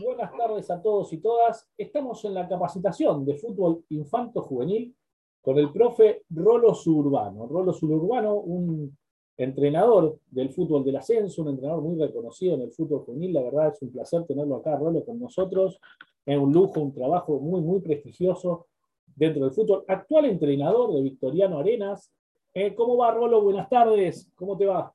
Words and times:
Buenas 0.00 0.34
tardes 0.34 0.70
a 0.70 0.80
todos 0.80 1.12
y 1.12 1.18
todas. 1.18 1.68
Estamos 1.76 2.24
en 2.24 2.32
la 2.32 2.48
capacitación 2.48 3.26
de 3.26 3.34
fútbol 3.34 3.84
infanto 3.90 4.40
juvenil 4.40 4.96
con 5.42 5.58
el 5.58 5.70
profe 5.70 6.24
Rolo 6.30 6.74
Suburbano. 6.74 7.46
Rolo 7.46 7.74
Suburbano, 7.74 8.36
un 8.36 8.96
entrenador 9.36 10.18
del 10.30 10.48
fútbol 10.48 10.82
del 10.82 10.96
ascenso, 10.96 11.42
un 11.42 11.50
entrenador 11.50 11.82
muy 11.82 11.98
reconocido 11.98 12.54
en 12.54 12.62
el 12.62 12.72
fútbol 12.72 13.00
juvenil. 13.00 13.34
La 13.34 13.42
verdad 13.42 13.68
es 13.68 13.82
un 13.82 13.92
placer 13.92 14.24
tenerlo 14.24 14.56
acá, 14.56 14.76
Rolo, 14.76 15.04
con 15.04 15.20
nosotros. 15.20 15.78
Es 16.24 16.38
un 16.38 16.54
lujo, 16.54 16.80
un 16.80 16.94
trabajo 16.94 17.38
muy, 17.38 17.60
muy 17.60 17.80
prestigioso 17.80 18.68
dentro 19.14 19.44
del 19.44 19.52
fútbol. 19.52 19.84
Actual 19.88 20.24
entrenador 20.24 20.94
de 20.94 21.02
Victoriano 21.02 21.58
Arenas. 21.58 22.10
Eh, 22.54 22.74
¿Cómo 22.74 22.96
va, 22.96 23.10
Rolo? 23.10 23.42
Buenas 23.42 23.68
tardes. 23.68 24.32
¿Cómo 24.36 24.56
te 24.56 24.64
va? 24.64 24.90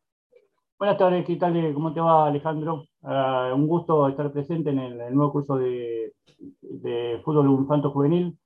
Buenas 0.79 0.97
tardes, 0.99 1.25
¿qué 1.25 1.35
tal? 1.37 1.73
¿Cómo 1.73 1.91
te 1.93 1.99
va, 1.99 2.27
Alejandro? 2.27 2.85
Uh, 3.01 3.55
un 3.55 3.67
gusto 3.67 4.07
estar 4.09 4.31
presente 4.31 4.69
en 4.69 4.77
el, 4.79 5.01
el 5.01 5.15
nuevo 5.15 5.31
curso 5.31 5.55
de, 5.57 6.13
de, 6.61 7.19
fútbol 7.25 7.49
infanto 7.49 7.89
juvenil 7.91 8.37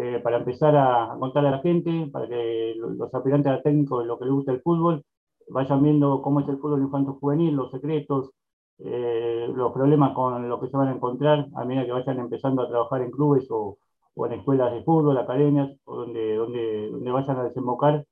eh, 0.00 0.20
para 0.22 0.36
empezar 0.38 0.76
a, 0.76 1.12
a, 1.12 1.18
contarle 1.18 1.48
a 1.48 1.52
la 1.52 1.58
gente, 1.60 2.08
para 2.12 2.28
que 2.28 2.74
los 2.76 3.12
aspirantes 3.12 3.52
a 3.52 3.60
técnicos, 3.62 4.06
lo 4.06 4.18
que 4.18 4.26
les 4.26 4.34
gusta 4.34 4.52
el 4.52 4.62
fútbol, 4.62 5.02
vayan 5.48 5.82
viendo 5.82 6.22
cómo 6.22 6.40
es 6.40 6.48
el 6.48 6.58
fútbol 6.58 6.82
infanto 6.82 7.14
juvenil, 7.14 7.54
los 7.56 7.72
secretos, 7.72 8.30
eh, 8.78 9.48
los 9.52 9.72
problemas 9.72 10.12
con 10.14 10.48
lo 10.48 10.60
que 10.60 10.68
se 10.68 10.76
van 10.76 10.88
a 10.88 10.92
encontrar 10.94 11.48
a 11.56 11.64
medida 11.64 11.86
que 11.86 11.92
vayan 11.92 12.20
empezando 12.20 12.62
a 12.62 12.68
trabajar 12.68 13.02
en 13.02 13.10
clubes 13.10 13.50
o, 13.50 13.78
o 14.14 14.26
en 14.26 14.34
escuelas 14.34 14.72
de 14.72 14.84
fútbol, 14.84 15.18
academias, 15.18 15.70
o 15.84 15.96
donde, 15.96 16.36
donde, 16.36 16.90
donde 16.90 17.10
vayan 17.10 17.36
a 17.36 17.44
desembocar 17.44 18.04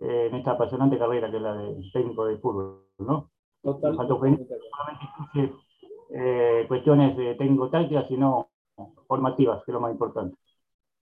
eh, 0.00 0.28
en 0.30 0.34
esta 0.34 0.52
apasionante 0.52 0.98
carrera 0.98 1.30
que 1.30 1.36
es 1.36 1.42
la 1.42 1.54
de 1.54 1.90
técnico 1.92 2.24
de 2.24 2.38
fútbol, 2.38 2.86
¿no? 2.98 3.30
Total. 3.62 3.94
Solamente 3.94 4.46
incluye 5.18 5.54
eh, 6.12 6.64
cuestiones 6.66 7.16
de 7.16 7.34
técnico-tácticas, 7.34 8.08
sino 8.08 8.48
formativas, 9.06 9.62
que 9.64 9.70
es 9.70 9.74
lo 9.74 9.80
más 9.80 9.92
importante. 9.92 10.36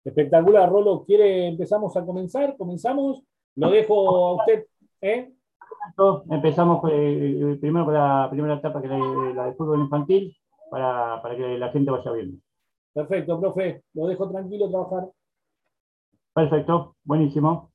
Espectacular, 0.04 0.70
Rolo. 0.70 1.04
¿Quiere, 1.06 1.48
empezamos 1.48 1.96
a 1.96 2.06
comenzar? 2.06 2.58
¿Comenzamos? 2.58 3.24
Lo 3.56 3.70
dejo 3.70 4.09
a 4.09 4.36
usted. 4.36 4.66
¿eh? 5.02 5.32
Empezamos 6.30 6.82
eh, 6.92 7.58
primero 7.62 7.86
con 7.86 7.94
la 7.94 8.28
primera 8.32 8.56
etapa, 8.56 8.82
que 8.82 8.88
es 8.88 8.92
la, 8.92 9.34
la 9.36 9.46
de 9.46 9.54
fútbol 9.54 9.82
infantil, 9.82 10.36
para, 10.70 11.22
para 11.22 11.36
que 11.36 11.58
la 11.58 11.70
gente 11.70 11.92
vaya 11.92 12.12
viendo. 12.12 12.38
Perfecto, 12.94 13.40
profe. 13.40 13.84
Lo 13.94 14.08
dejo 14.08 14.30
tranquilo 14.30 14.70
trabajar. 14.70 15.09
Perfecto, 16.34 16.96
buenísimo. 17.04 17.71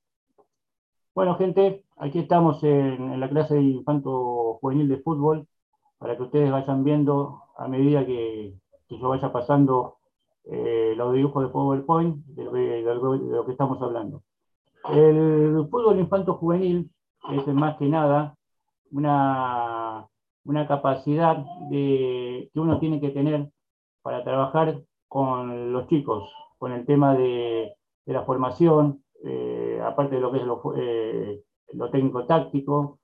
Bueno, 1.17 1.37
gente, 1.37 1.83
aquí 1.97 2.19
estamos 2.19 2.63
en, 2.63 3.11
en, 3.11 3.21
la 3.21 3.31
clase 3.31 3.55
de 3.55 3.63
infanto 3.63 4.59
juvenil 4.61 4.87
de 4.87 4.99
fútbol 4.99 5.49
para 5.97 6.15
que 6.15 6.25
ustedes 6.25 6.53
vayan 6.53 6.85
viendo 6.85 7.41
a 7.57 7.69
medida 7.69 8.05
que, 8.05 8.53
que 8.87 8.99
yo 8.99 9.09
vaya 9.09 9.33
pasando 9.33 9.97
eh, 10.45 10.93
los 10.95 11.15
dibujos 11.15 11.43
de 11.43 11.49
PowerPoint 11.49 12.23
de, 12.27 12.45
de, 12.45 12.61
de, 12.83 12.85
de, 12.85 12.95
lo 12.95 13.47
que 13.47 13.53
estamos 13.53 13.81
hablando. 13.81 14.25
El 14.91 15.67
fútbol 15.71 15.99
infanto 15.99 16.35
juvenil 16.35 16.91
es 17.33 17.47
más 17.47 17.79
que 17.79 17.87
nada 17.87 18.37
una, 18.91 20.07
una 20.45 20.69
capacidad 20.69 21.39
de, 21.71 22.51
que 22.53 22.61
uno 22.61 22.79
tiene 22.79 23.01
que 23.01 23.09
tener 23.09 23.49
para 24.03 24.23
trabajar 24.23 24.83
con 25.09 25.73
los 25.73 25.89
chicos, 25.89 26.31
con 26.59 26.73
el 26.73 26.85
tema 26.85 27.15
de, 27.15 27.75
la 28.05 28.23
formación, 28.25 29.03
aparte 29.87 30.17
de 30.17 30.21
lo 30.21 30.33
que 30.33 30.39
es 30.39 30.45
lo, 30.45 30.63
eh, 30.77 31.43
lo 31.73 31.91
técnico-táctico, 31.91 32.99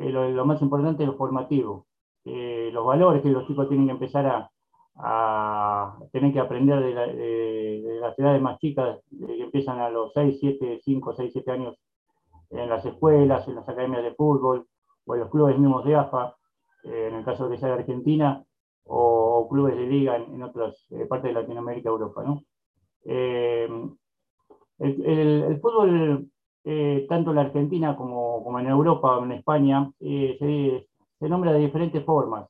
eh, 0.00 0.10
lo, 0.10 0.28
lo, 0.28 0.44
más 0.44 0.60
importante 0.62 1.02
es 1.02 1.08
lo 1.08 1.16
formativo, 1.16 1.86
eh, 2.24 2.70
los 2.72 2.84
valores 2.84 3.22
que 3.22 3.30
los 3.30 3.46
chicos 3.46 3.68
tienen 3.68 3.86
que 3.86 3.92
empezar 3.92 4.26
a, 4.26 4.50
a 4.96 5.98
tener 6.12 6.32
que 6.32 6.40
aprender 6.40 6.80
de, 6.80 6.94
la, 6.94 7.06
de, 7.06 7.82
de, 7.82 8.00
las 8.00 8.18
edades 8.18 8.40
más 8.40 8.58
chicas, 8.58 9.00
que 9.10 9.42
empiezan 9.42 9.80
a 9.80 9.90
los 9.90 10.12
6, 10.12 10.38
7, 10.40 10.80
5, 10.82 11.14
6, 11.14 11.30
7 11.32 11.50
años 11.50 11.76
en 12.50 12.68
las 12.68 12.84
escuelas, 12.84 13.46
en 13.48 13.56
las 13.56 13.68
academias 13.68 14.02
de 14.02 14.14
fútbol, 14.14 14.66
o 15.06 15.14
en 15.14 15.20
los 15.20 15.30
clubes 15.30 15.58
mismos 15.58 15.84
de 15.84 15.96
AFA, 15.96 16.36
eh, 16.84 17.08
en 17.10 17.16
el 17.16 17.24
caso 17.24 17.44
de 17.48 17.54
que 17.54 17.60
sea 17.60 17.68
de 17.68 17.80
Argentina, 17.80 18.44
o, 18.84 19.40
o 19.40 19.48
clubes 19.48 19.76
de 19.76 19.86
liga 19.86 20.16
en, 20.16 20.34
en 20.34 20.42
otras 20.42 20.86
eh, 20.90 21.06
partes 21.06 21.34
de 21.34 21.40
Latinoamérica, 21.40 21.88
Europa. 21.88 22.22
¿no? 22.22 22.42
El, 24.78 25.04
el, 25.04 25.42
el, 25.44 25.60
fútbol 25.60 26.28
eh, 26.64 27.06
tanto 27.08 27.30
en 27.30 27.36
la 27.36 27.42
Argentina 27.42 27.96
como, 27.96 28.42
como, 28.42 28.58
en 28.58 28.66
Europa 28.66 29.20
en 29.22 29.32
España, 29.32 29.90
eh, 30.00 30.36
se, 30.38 30.88
se, 31.18 31.28
nombra 31.28 31.52
de 31.52 31.60
diferentes 31.60 32.04
formas. 32.04 32.48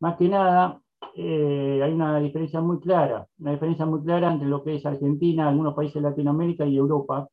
Más 0.00 0.16
que 0.16 0.28
nada, 0.28 0.80
eh, 1.16 1.80
hay 1.82 1.92
una 1.92 2.18
diferencia 2.18 2.60
muy 2.60 2.80
clara, 2.80 3.26
una 3.38 3.52
diferencia 3.52 3.86
muy 3.86 4.02
clara 4.02 4.32
entre 4.32 4.48
lo 4.48 4.62
que 4.64 4.76
es 4.76 4.86
Argentina, 4.86 5.48
algunos 5.48 5.74
países 5.74 5.94
de 5.94 6.08
Latinoamérica 6.08 6.66
y 6.66 6.76
Europa, 6.76 7.28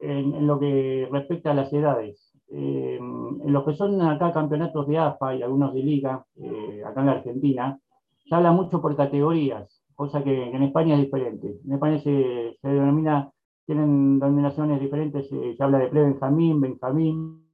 en, 0.00 0.34
en 0.34 0.46
lo 0.46 0.58
que 0.58 1.08
respecta 1.10 1.50
a 1.50 1.54
las 1.54 1.72
edades. 1.72 2.28
Eh, 2.50 2.96
en 2.98 3.52
lo 3.52 3.64
que 3.64 3.74
son 3.74 4.00
acá 4.00 4.32
campeonatos 4.32 4.86
de 4.88 4.96
AFA 4.96 5.34
y 5.34 5.42
algunos 5.42 5.74
de 5.74 5.82
liga, 5.82 6.24
eh, 6.36 6.82
acá 6.84 7.00
en 7.00 7.06
la 7.06 7.12
Argentina, 7.12 7.78
se 8.26 8.34
habla 8.34 8.52
mucho 8.52 8.80
por 8.80 8.96
categorías, 8.96 9.77
cosa 9.98 10.22
que 10.22 10.50
en 10.50 10.62
España 10.62 10.94
es 10.94 11.00
diferente. 11.02 11.58
En 11.66 11.72
España 11.72 11.98
se, 11.98 12.56
se 12.62 12.68
denomina 12.68 13.32
tienen 13.68 14.18
denominaciones 14.18 14.80
diferentes, 14.80 15.30
eh, 15.30 15.54
se 15.54 15.62
habla 15.62 15.78
de 15.78 15.88
pre-benjamín, 15.88 16.58
benjamín, 16.58 17.44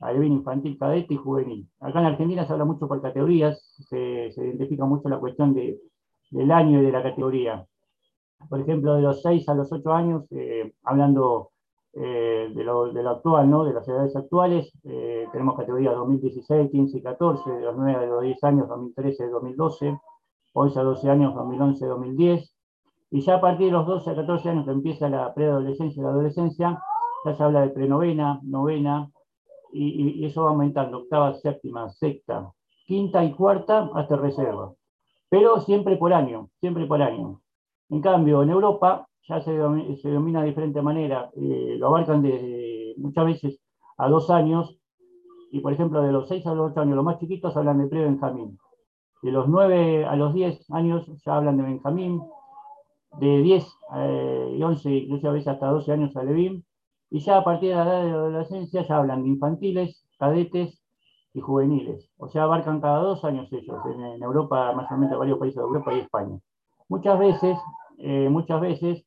alevín 0.00 0.32
infantil, 0.32 0.78
cadete 0.78 1.12
y 1.12 1.16
juvenil. 1.18 1.68
Acá 1.80 2.00
en 2.00 2.06
Argentina 2.06 2.46
se 2.46 2.52
habla 2.54 2.64
mucho 2.64 2.88
por 2.88 3.02
categorías, 3.02 3.60
se, 3.90 4.32
identifica 4.38 4.86
mucho 4.86 5.10
la 5.10 5.18
cuestión 5.18 5.52
de, 5.52 5.78
del 6.30 6.50
año 6.50 6.80
y 6.80 6.86
de 6.86 6.92
la 6.92 7.02
categoría. 7.02 7.66
Por 8.48 8.60
ejemplo, 8.60 8.94
de 8.94 9.02
los 9.02 9.20
6 9.20 9.46
a 9.50 9.54
los 9.54 9.70
8 9.70 9.92
años, 9.92 10.24
eh, 10.30 10.72
hablando 10.82 11.50
eh, 11.92 12.50
de, 12.54 12.64
lo, 12.64 12.84
actual, 13.10 13.50
¿no? 13.50 13.64
de 13.64 13.74
las 13.74 13.86
edades 13.86 14.16
actuales, 14.16 14.72
tenemos 14.82 15.58
categorías 15.58 15.94
2016, 15.94 16.70
15 16.70 16.96
y 16.96 17.02
14, 17.02 17.50
de 17.50 17.60
los 17.60 17.76
9 17.76 17.98
a 18.02 18.06
los 18.06 18.22
10 18.22 18.44
años, 18.44 18.66
2013, 18.66 19.28
2012, 19.28 19.98
11 20.52 20.78
a 20.78 20.82
12 20.82 21.10
años, 21.10 21.34
2011, 21.34 21.86
2010, 21.86 22.54
y 23.12 23.20
ya 23.20 23.36
a 23.36 23.40
partir 23.40 23.66
de 23.66 23.72
los 23.72 23.86
12 23.86 24.10
a 24.10 24.14
14 24.14 24.48
años 24.50 24.64
que 24.64 24.70
empieza 24.70 25.08
la 25.08 25.34
preadolescencia 25.34 26.00
y 26.00 26.04
la 26.04 26.10
adolescencia, 26.10 26.82
ya 27.24 27.34
se 27.34 27.42
habla 27.42 27.62
de 27.62 27.70
prenovena, 27.70 28.40
novena, 28.42 29.10
y, 29.72 30.20
y, 30.20 30.24
eso 30.24 30.44
va 30.44 30.50
aumentando, 30.50 30.98
octava, 30.98 31.34
séptima, 31.34 31.88
sexta, 31.90 32.52
quinta 32.86 33.24
y 33.24 33.32
cuarta 33.32 33.90
hasta 33.94 34.16
reserva. 34.16 34.72
Pero 35.28 35.60
siempre 35.60 35.96
por 35.96 36.12
año, 36.12 36.48
siempre 36.60 36.86
por 36.86 37.00
año. 37.02 37.40
En 37.88 38.00
cambio, 38.00 38.42
en 38.42 38.50
Europa 38.50 39.06
ya 39.28 39.40
se, 39.42 39.56
domina, 39.56 40.40
de 40.40 40.48
diferente 40.48 40.82
manera, 40.82 41.30
eh, 41.36 41.76
lo 41.78 41.88
abarcan 41.88 42.22
desde 42.22 42.94
muchas 42.96 43.26
veces 43.26 43.60
a 43.96 44.08
dos 44.08 44.30
años, 44.30 44.80
y 45.52 45.60
por 45.60 45.72
ejemplo 45.72 46.02
de 46.02 46.12
los 46.12 46.28
6 46.28 46.46
a 46.46 46.54
los 46.54 46.72
8 46.72 46.80
años, 46.80 46.96
los 46.96 47.04
más 47.04 47.18
chiquitos 47.18 47.56
hablan 47.56 47.78
de 47.78 47.86
pre-Benjamín. 47.86 48.58
De 49.22 49.30
los 49.30 49.48
9 49.48 50.06
a 50.06 50.16
los 50.16 50.32
10 50.32 50.70
años 50.70 51.06
ya 51.24 51.36
hablan 51.36 51.58
de 51.58 51.64
Benjamín, 51.64 52.22
de 53.18 53.42
10 53.42 53.66
eh, 53.96 54.54
y 54.58 54.62
11, 54.62 54.90
incluso 54.90 55.28
a 55.28 55.32
veces 55.32 55.48
hasta 55.48 55.66
12 55.66 55.92
años 55.92 56.16
a 56.16 56.22
Levin, 56.22 56.64
y 57.10 57.20
ya 57.20 57.38
a 57.38 57.44
partir 57.44 57.70
de 57.70 57.74
la 57.74 57.82
edad 57.82 58.04
de 58.04 58.10
adolescencia 58.10 58.86
ya 58.86 58.96
hablan 58.96 59.22
de 59.22 59.28
infantiles, 59.28 60.06
cadetes 60.18 60.80
y 61.34 61.40
juveniles. 61.40 62.08
O 62.16 62.28
sea, 62.28 62.44
abarcan 62.44 62.80
cada 62.80 62.98
dos 62.98 63.24
años 63.24 63.52
ellos, 63.52 63.76
en, 63.94 64.04
en 64.04 64.22
Europa, 64.22 64.72
mayormente 64.72 65.16
varios 65.16 65.38
países 65.38 65.56
de 65.56 65.62
Europa 65.62 65.92
y 65.92 66.00
España. 66.00 66.38
Muchas 66.88 67.18
veces, 67.18 67.58
eh, 67.98 68.28
muchas 68.30 68.60
veces, 68.60 69.04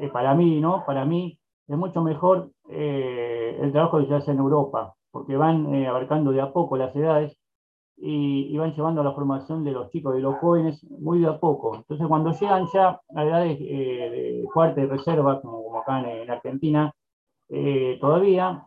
eh, 0.00 0.08
para 0.08 0.34
mí, 0.34 0.60
¿no? 0.60 0.84
Para 0.84 1.04
mí 1.04 1.38
es 1.68 1.76
mucho 1.76 2.02
mejor 2.02 2.50
el 2.68 3.72
trabajo 3.72 3.98
que 3.98 4.06
se 4.06 4.14
hace 4.14 4.30
en 4.32 4.38
Europa, 4.38 4.94
porque 5.10 5.36
van 5.36 5.74
abarcando 5.86 6.32
de 6.32 6.40
a 6.40 6.52
poco 6.52 6.76
las 6.76 6.94
edades 6.94 7.37
y, 8.00 8.54
y, 8.54 8.58
van 8.58 8.74
llevando 8.74 9.02
la 9.02 9.12
formación 9.12 9.64
de 9.64 9.72
los 9.72 9.90
chicos, 9.90 10.14
de 10.14 10.20
los 10.20 10.36
jóvenes, 10.38 10.82
muy 10.90 11.20
de 11.20 11.28
a 11.28 11.38
poco. 11.38 11.76
Entonces, 11.76 12.06
cuando 12.06 12.32
llegan 12.32 12.66
ya 12.72 13.00
a 13.14 13.24
edades 13.24 13.58
eh, 13.60 14.42
de 14.42 14.48
cuarta 14.52 14.80
y 14.80 14.86
reserva, 14.86 15.40
como, 15.40 15.62
como 15.64 15.78
acá 15.78 16.00
en, 16.00 16.22
en 16.22 16.30
Argentina, 16.30 16.92
eh, 17.48 17.98
todavía, 18.00 18.66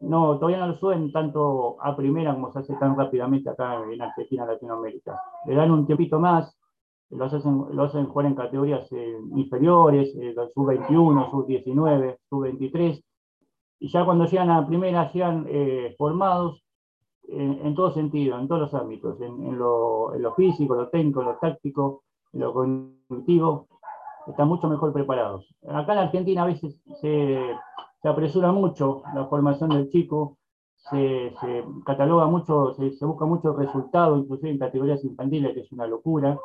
no, 0.00 0.38
todavía 0.38 0.58
no 0.58 0.68
lo 0.68 0.74
suben 0.74 1.12
tanto 1.12 1.76
a 1.80 1.96
primera 1.96 2.34
como 2.34 2.52
se 2.52 2.60
hace 2.60 2.74
tan 2.74 2.96
rápidamente 2.96 3.50
acá 3.50 3.82
en 3.90 4.00
Argentina, 4.00 4.46
Latinoamérica. 4.46 5.20
Le 5.46 5.54
dan 5.54 5.70
un 5.70 5.86
tiempito 5.86 6.18
más, 6.18 6.56
lo 7.10 7.24
hacen, 7.24 7.66
lo 7.72 7.84
hacen 7.84 8.06
jugar 8.06 8.26
en 8.26 8.34
categorías 8.34 8.90
eh, 8.92 9.18
inferiores, 9.36 10.14
eh, 10.16 10.34
sub-21, 10.54 11.30
sub-19, 11.30 12.18
sub-23, 12.28 13.02
y 13.80 13.88
ya 13.88 14.04
cuando 14.04 14.26
llegan 14.26 14.50
a 14.50 14.66
primera 14.66 15.10
llegan 15.10 15.46
eh, 15.48 15.94
formados 15.96 16.62
en, 17.30 17.66
en, 17.66 17.74
todo 17.74 17.90
sentido, 17.92 18.38
en 18.38 18.48
todos 18.48 18.60
los 18.62 18.74
ámbitos, 18.74 19.20
en, 19.20 19.46
en, 19.46 19.58
lo, 19.58 20.14
en, 20.14 20.22
lo, 20.22 20.34
físico, 20.34 20.74
lo 20.74 20.88
técnico, 20.88 21.22
lo 21.22 21.36
táctico, 21.36 22.02
lo 22.32 22.52
cognitivo, 22.52 23.68
están 24.26 24.48
mucho 24.48 24.68
mejor 24.68 24.92
preparados. 24.92 25.54
Acá 25.68 25.92
en 25.92 25.98
Argentina 25.98 26.42
a 26.42 26.46
veces 26.46 26.80
se, 27.00 27.54
se 28.02 28.08
apresura 28.08 28.52
mucho 28.52 29.02
la 29.14 29.26
formación 29.26 29.70
del 29.70 29.90
chico, 29.90 30.38
se, 30.88 31.34
cataloga 31.84 32.26
mucho, 32.26 32.74
se, 32.74 33.04
busca 33.04 33.26
mucho 33.26 33.52
resultado, 33.52 34.16
inclusive 34.16 34.50
en 34.50 34.58
categorías 34.58 35.04
infantiles, 35.04 35.54
que 35.54 35.60
es 35.60 35.72
una 35.72 35.86
locura, 35.86 36.38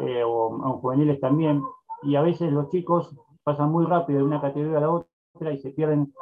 eh, 0.00 0.22
o, 0.24 0.54
en 0.54 0.72
juveniles 0.80 1.20
también, 1.20 1.62
y 2.02 2.16
a 2.16 2.22
veces 2.22 2.52
los 2.52 2.70
chicos 2.70 3.14
pasan 3.42 3.70
muy 3.70 3.84
rápido 3.84 4.20
de 4.20 4.24
una 4.24 4.40
categoría 4.40 4.78
a 4.78 4.80
la 4.80 4.90
otra 4.90 5.52
y 5.52 5.58
se 5.58 5.70
pierden 5.70 6.12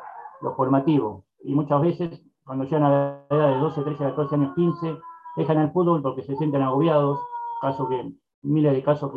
lo 0.41 0.55
formativo. 0.55 1.25
Y 1.45 1.55
muchas 1.55 1.81
veces, 1.81 2.23
cuando 2.45 2.65
llegan 2.65 2.85
a 2.85 2.91
la 2.91 3.37
edad 3.37 3.49
de 3.55 3.59
12, 3.59 3.83
13, 3.83 4.05
14 4.05 4.35
años, 4.35 4.55
15, 4.55 4.99
dejan 5.37 5.59
el 5.59 5.71
fútbol 5.71 6.03
porque 6.03 6.23
se 6.23 6.37
sienten 6.37 6.63
agobiados, 6.63 7.21
caso 7.61 7.89
que, 7.89 8.13
miles 8.43 8.73
de 8.73 8.83
casos 8.83 9.13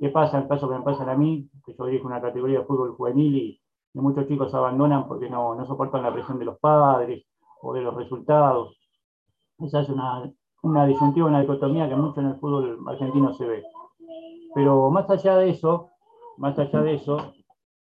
que, 0.00 0.08
pasan, 0.10 0.48
casos 0.48 0.68
que 0.68 0.76
me 0.76 0.82
pasan 0.82 1.08
a 1.08 1.14
mí, 1.14 1.48
que 1.64 1.74
yo 1.74 1.86
dirijo 1.86 2.06
una 2.06 2.20
categoría 2.20 2.60
de 2.60 2.64
fútbol 2.64 2.94
juvenil 2.94 3.36
y, 3.36 3.60
muchos 3.94 4.28
chicos 4.28 4.54
abandonan 4.54 5.08
porque 5.08 5.28
no, 5.28 5.56
soportan 5.66 6.04
la 6.04 6.12
presión 6.12 6.38
de 6.38 6.44
los 6.44 6.58
padres, 6.60 7.24
o 7.62 7.72
de 7.72 7.80
los 7.80 7.94
resultados. 7.96 8.78
Esa 9.58 9.80
es 9.80 9.88
una, 9.88 10.30
una 10.62 10.86
disyuntiva, 10.86 11.26
una 11.26 11.40
dicotomía 11.40 11.88
que 11.88 11.96
mucho 11.96 12.20
en 12.20 12.28
el 12.28 12.36
fútbol 12.36 12.78
argentino 12.86 13.32
se 13.34 13.46
ve. 13.46 13.64
Pero 14.54 14.90
más 14.90 15.10
allá 15.10 15.36
de 15.36 15.50
eso, 15.50 15.90
más 16.36 16.56
allá 16.58 16.80
de 16.82 16.94
eso, 16.94 17.32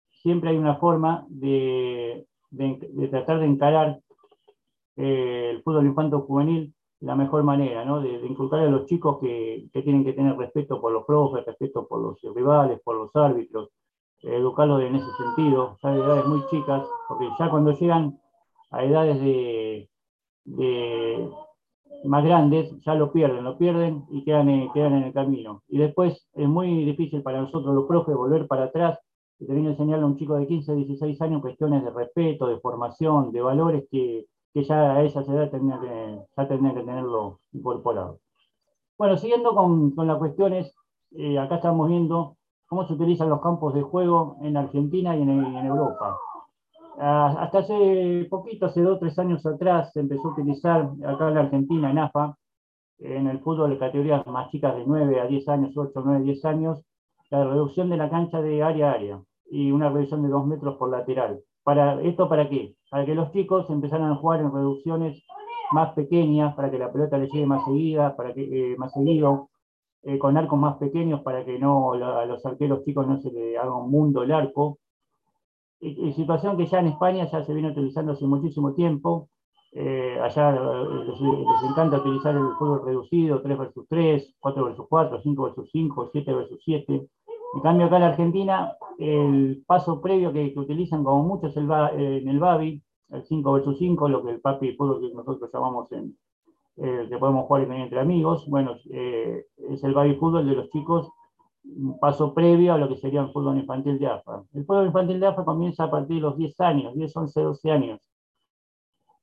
siempre 0.09 0.51
hay 0.51 0.57
una 0.57 0.75
forma 0.75 1.25
de, 1.29 2.27
de, 2.49 3.07
tratar 3.09 3.39
de 3.39 3.45
encarar 3.45 3.99
eh, 4.97 5.51
el 5.51 5.63
fútbol 5.63 5.85
infanto 5.85 6.21
juvenil 6.21 6.73
de 6.99 7.07
la 7.07 7.15
mejor 7.15 7.43
manera, 7.43 7.85
¿no? 7.85 8.01
de, 8.01 8.25
inculcar 8.25 8.61
a 8.61 8.69
los 8.69 8.87
chicos 8.87 9.19
que, 9.19 9.69
que, 9.71 9.83
tienen 9.83 10.03
que 10.03 10.13
tener 10.13 10.35
respeto 10.35 10.81
por 10.81 10.91
los 10.91 11.05
profes, 11.05 11.45
respeto 11.45 11.87
por 11.87 12.01
los 12.01 12.35
rivales, 12.35 12.81
por 12.83 12.95
los 12.95 13.15
árbitros, 13.15 13.69
educarlos 14.23 14.81
en 14.81 14.95
ese 14.95 15.11
sentido, 15.17 15.77
ya 15.83 15.91
de 15.91 15.99
edades 15.99 16.25
muy 16.25 16.41
chicas, 16.49 16.87
porque 17.07 17.29
ya 17.37 17.49
cuando 17.49 17.71
llegan 17.71 18.19
a 18.71 18.83
edades 18.83 19.19
de, 19.21 19.89
más 22.03 22.23
grandes 22.23 22.71
ya 22.83 22.95
lo 22.95 23.11
pierden, 23.11 23.43
lo 23.43 23.57
pierden 23.57 24.05
y 24.09 24.23
quedan 24.23 24.49
en, 24.49 24.71
quedan 24.73 24.95
en 24.95 25.03
el 25.03 25.13
camino. 25.13 25.61
Y 25.67 25.77
después 25.77 26.27
es 26.33 26.47
muy 26.47 26.85
difícil 26.85 27.21
para 27.21 27.41
nosotros 27.41 27.75
los 27.75 27.85
profes 27.85 28.15
volver 28.15 28.47
para 28.47 28.65
atrás 28.65 28.99
y 29.39 29.45
que 29.45 29.53
enseñarle 29.53 30.03
a 30.03 30.07
un 30.07 30.17
chico 30.17 30.35
de 30.35 30.47
15, 30.47 30.73
16 30.73 31.21
años 31.21 31.41
cuestiones 31.41 31.83
de 31.83 31.91
respeto, 31.91 32.47
de 32.47 32.59
formación, 32.59 33.31
de 33.31 33.41
valores 33.41 33.83
que, 33.91 34.25
ya 34.63 34.95
a 34.95 35.03
esa 35.03 35.21
edad 35.21 35.49
tendría 35.49 35.79
que, 35.79 36.19
ya 36.35 36.47
tendría 36.47 36.73
que 36.73 36.81
tenerlo 36.81 37.39
incorporado. 37.53 38.19
Bueno, 38.97 39.17
siguiendo 39.17 39.53
con, 39.53 39.93
las 39.95 40.17
cuestiones, 40.17 40.73
eh, 41.11 41.37
acá 41.37 41.55
estamos 41.55 41.87
viendo 41.89 42.37
cómo 42.67 42.87
se 42.87 42.93
utilizan 42.93 43.29
los 43.29 43.41
campos 43.41 43.73
de 43.73 43.81
juego 43.81 44.37
en 44.41 44.57
Argentina 44.57 45.15
y 45.15 45.21
en 45.21 45.65
Europa. 45.65 46.17
Hasta 46.99 47.59
hace 47.59 48.25
poquito, 48.27 48.65
hace 48.65 48.81
dos 48.81 48.97
o 48.97 48.99
tres 48.99 49.19
años 49.19 49.45
atrás, 49.45 49.91
se 49.93 49.99
empezó 49.99 50.29
a 50.29 50.31
utilizar 50.31 50.89
acá 51.05 51.27
en 51.27 51.35
la 51.35 51.41
Argentina, 51.41 51.91
en 51.91 51.99
AFA, 51.99 52.35
en 52.97 53.27
el 53.27 53.39
fútbol 53.39 53.69
de 53.69 53.77
categorías 53.77 54.25
más 54.25 54.49
chicas 54.49 54.75
de 54.75 54.83
9 54.85 55.21
a 55.21 55.27
10 55.27 55.47
años, 55.49 55.77
8, 55.77 56.01
9, 56.03 56.23
10 56.23 56.45
años, 56.45 56.81
la 57.29 57.45
reducción 57.45 57.89
de 57.91 57.97
la 57.97 58.09
cancha 58.09 58.41
de 58.41 58.63
área 58.63 58.91
a 58.91 58.93
área 58.93 59.21
y 59.45 59.71
una 59.71 59.89
reducción 59.89 60.23
de 60.23 60.29
2 60.29 60.47
metros 60.47 60.77
por 60.77 60.89
lateral. 60.89 61.39
Para, 61.63 62.01
¿Esto 62.01 62.27
para 62.27 62.49
qué? 62.49 62.73
Para 62.89 63.05
que 63.05 63.15
los 63.15 63.31
chicos 63.31 63.69
empezaran 63.69 64.11
a 64.11 64.15
jugar 64.15 64.41
en 64.41 64.53
reducciones 64.53 65.23
más 65.71 65.93
pequeñas, 65.93 66.55
para 66.55 66.71
que 66.71 66.79
la 66.79 66.91
pelota 66.91 67.17
le 67.17 67.27
llegue 67.27 67.45
más 67.45 67.65
seguida, 67.65 68.15
para 68.15 68.33
que, 68.33 68.73
eh, 68.73 68.77
más 68.77 68.93
seguido, 68.93 69.49
eh, 70.03 70.17
con 70.17 70.37
arcos 70.37 70.57
más 70.59 70.77
pequeños 70.77 71.21
para 71.21 71.43
que 71.43 71.59
no 71.59 71.93
a 71.93 72.25
los 72.25 72.45
arqueros 72.45 72.85
chicos 72.85 73.07
no 73.07 73.19
se 73.19 73.31
le 73.31 73.57
haga 73.57 73.75
un 73.75 73.91
mundo 73.91 74.23
el 74.23 74.31
arco, 74.31 74.79
situación 75.79 76.57
que 76.57 76.65
ya 76.65 76.79
en 76.79 76.87
España 76.87 77.29
ya 77.31 77.43
se 77.43 77.53
viene 77.53 77.71
utilizando 77.71 78.13
hace 78.13 78.25
muchísimo 78.25 78.73
tiempo. 78.73 79.29
Eh, 79.73 80.17
allá 80.21 80.55
eh, 80.55 81.05
les, 81.07 81.69
encanta 81.69 81.97
utilizar 81.97 82.35
el 82.35 82.55
fútbol 82.57 82.85
reducido, 82.85 83.41
3 83.41 83.57
versus 83.57 83.85
3, 83.87 84.35
4 84.39 84.65
versus 84.65 84.85
4, 84.89 85.21
5 85.21 85.43
versus 85.43 85.69
5, 85.71 86.09
7 86.11 86.33
versus 86.33 86.59
7. 86.63 87.07
En 87.57 87.61
cambio, 87.63 87.87
acá 87.87 87.95
en 87.95 88.01
la 88.03 88.07
Argentina, 88.09 88.77
el 88.99 89.63
paso 89.65 89.99
previo 89.99 90.31
que, 90.31 90.53
utilizan 90.55 91.03
como 91.03 91.23
muchos 91.23 91.57
el, 91.57 91.67
eh, 91.71 92.19
en 92.21 92.27
el 92.27 92.39
Babi, 92.39 92.83
el 93.09 93.23
5 93.25 93.51
versus 93.51 93.79
5, 93.79 94.09
lo 94.09 94.23
que 94.23 94.29
el 94.29 94.41
papi 94.41 94.73
fútbol 94.73 95.01
que 95.01 95.11
nosotros 95.11 95.49
llamamos 95.51 95.91
en, 95.91 96.15
que 96.75 97.17
podemos 97.17 97.47
jugar 97.47 97.63
entre 97.71 97.99
amigos, 97.99 98.47
bueno, 98.47 98.75
es 98.75 99.83
el 99.83 99.93
Babi 99.95 100.13
fútbol 100.15 100.45
de 100.47 100.55
los 100.55 100.69
chicos 100.69 101.11
un 101.75 101.99
paso 101.99 102.31
previo 102.31 102.73
a 102.73 102.77
lo 102.77 102.87
que 102.87 102.97
sería 102.97 103.21
el 103.21 103.31
fútbol 103.31 103.57
infantil 103.57 103.97
de 103.97 104.05
AFA. 104.05 104.43
El 104.53 104.63
fútbol 104.63 104.85
infantil 104.85 105.19
de 105.19 105.25
AFA 105.25 105.43
comienza 105.43 105.85
a 105.85 105.91
partir 105.91 106.17
de 106.17 106.21
los 106.21 106.37
10 106.37 106.61
años, 106.61 106.93
10, 106.93 107.17
11, 107.17 107.41
12 107.41 107.71
años. 107.71 107.99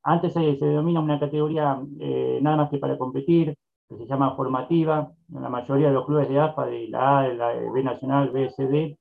Antes 0.02 0.32
se, 0.34 0.40
denomina 0.40 1.00
una 1.00 1.20
categoría 1.20 1.80
eh, 2.00 2.40
nada 2.42 2.56
más 2.56 2.70
que 2.70 2.78
para 2.78 2.98
competir, 2.98 3.56
que 3.88 3.96
se 3.96 4.06
llama 4.06 4.34
formativa. 4.36 5.10
En 5.34 5.42
la 5.42 5.48
mayoría 5.48 5.88
de 5.88 5.94
los 5.94 6.06
clubes 6.06 6.28
de 6.28 6.40
AFA, 6.40 6.66
de 6.66 6.88
la 6.88 7.20
A, 7.20 7.28
de 7.28 7.34
la 7.34 7.52
B 7.72 7.82
Nacional, 7.82 8.30
BSD, 8.30 8.96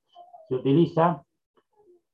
se 0.48 0.54
utiliza. 0.54 1.22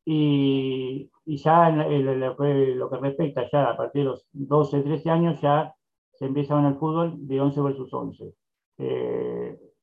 Y, 0.04 1.10
ya 1.26 1.68
en 1.68 2.20
lo, 2.20 2.36
que, 2.36 2.96
respecta 3.00 3.48
ya 3.52 3.70
a 3.70 3.76
partir 3.76 4.02
de 4.02 4.10
los 4.10 4.26
12, 4.32 4.82
13 4.82 5.10
años, 5.10 5.40
ya 5.40 5.74
se 6.14 6.26
empieza 6.26 6.58
en 6.58 6.66
el 6.66 6.76
fútbol 6.76 7.26
de 7.26 7.40
11 7.40 7.60
versus 7.60 7.92
11 7.92 8.34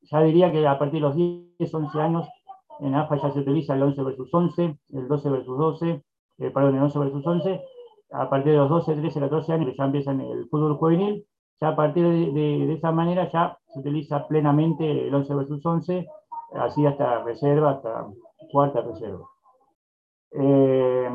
ya 0.09 0.21
diría 0.21 0.51
que 0.51 0.65
a 0.65 0.79
partir 0.79 1.01
de 1.01 1.07
los 1.07 1.15
10, 1.15 1.73
11 1.73 2.01
años 2.01 2.27
en 2.79 2.95
AFA 2.95 3.17
ya 3.17 3.31
se 3.31 3.39
utiliza 3.39 3.73
el 3.73 3.83
11 3.83 4.03
versus 4.03 4.33
11, 4.33 4.77
el 4.93 5.07
12 5.07 5.29
versus 5.29 5.57
12, 5.57 6.03
eh, 6.37 6.51
perdón, 6.51 6.75
el 6.75 6.83
11 6.83 6.99
versus 6.99 7.25
11. 7.25 7.61
A 8.11 8.29
partir 8.29 8.53
de 8.53 8.59
los 8.59 8.69
12, 8.69 8.95
13, 8.95 9.19
14 9.19 9.53
años 9.53 9.75
ya 9.77 9.85
empiezan 9.85 10.21
el 10.21 10.47
fútbol 10.49 10.77
juvenil. 10.77 11.25
Ya 11.59 11.69
a 11.69 11.75
partir 11.75 12.07
de, 12.33 12.73
esa 12.73 12.91
manera 12.91 13.29
ya 13.31 13.57
se 13.67 13.79
utiliza 13.79 14.27
plenamente 14.27 15.07
el 15.07 15.13
11 15.13 15.35
versus 15.35 15.65
11, 15.65 16.07
así 16.53 16.85
hasta 16.85 17.23
reserva, 17.23 17.71
hasta 17.71 18.07
cuarta 18.51 18.81
reserva. 18.81 19.27
Eh, 20.31 21.09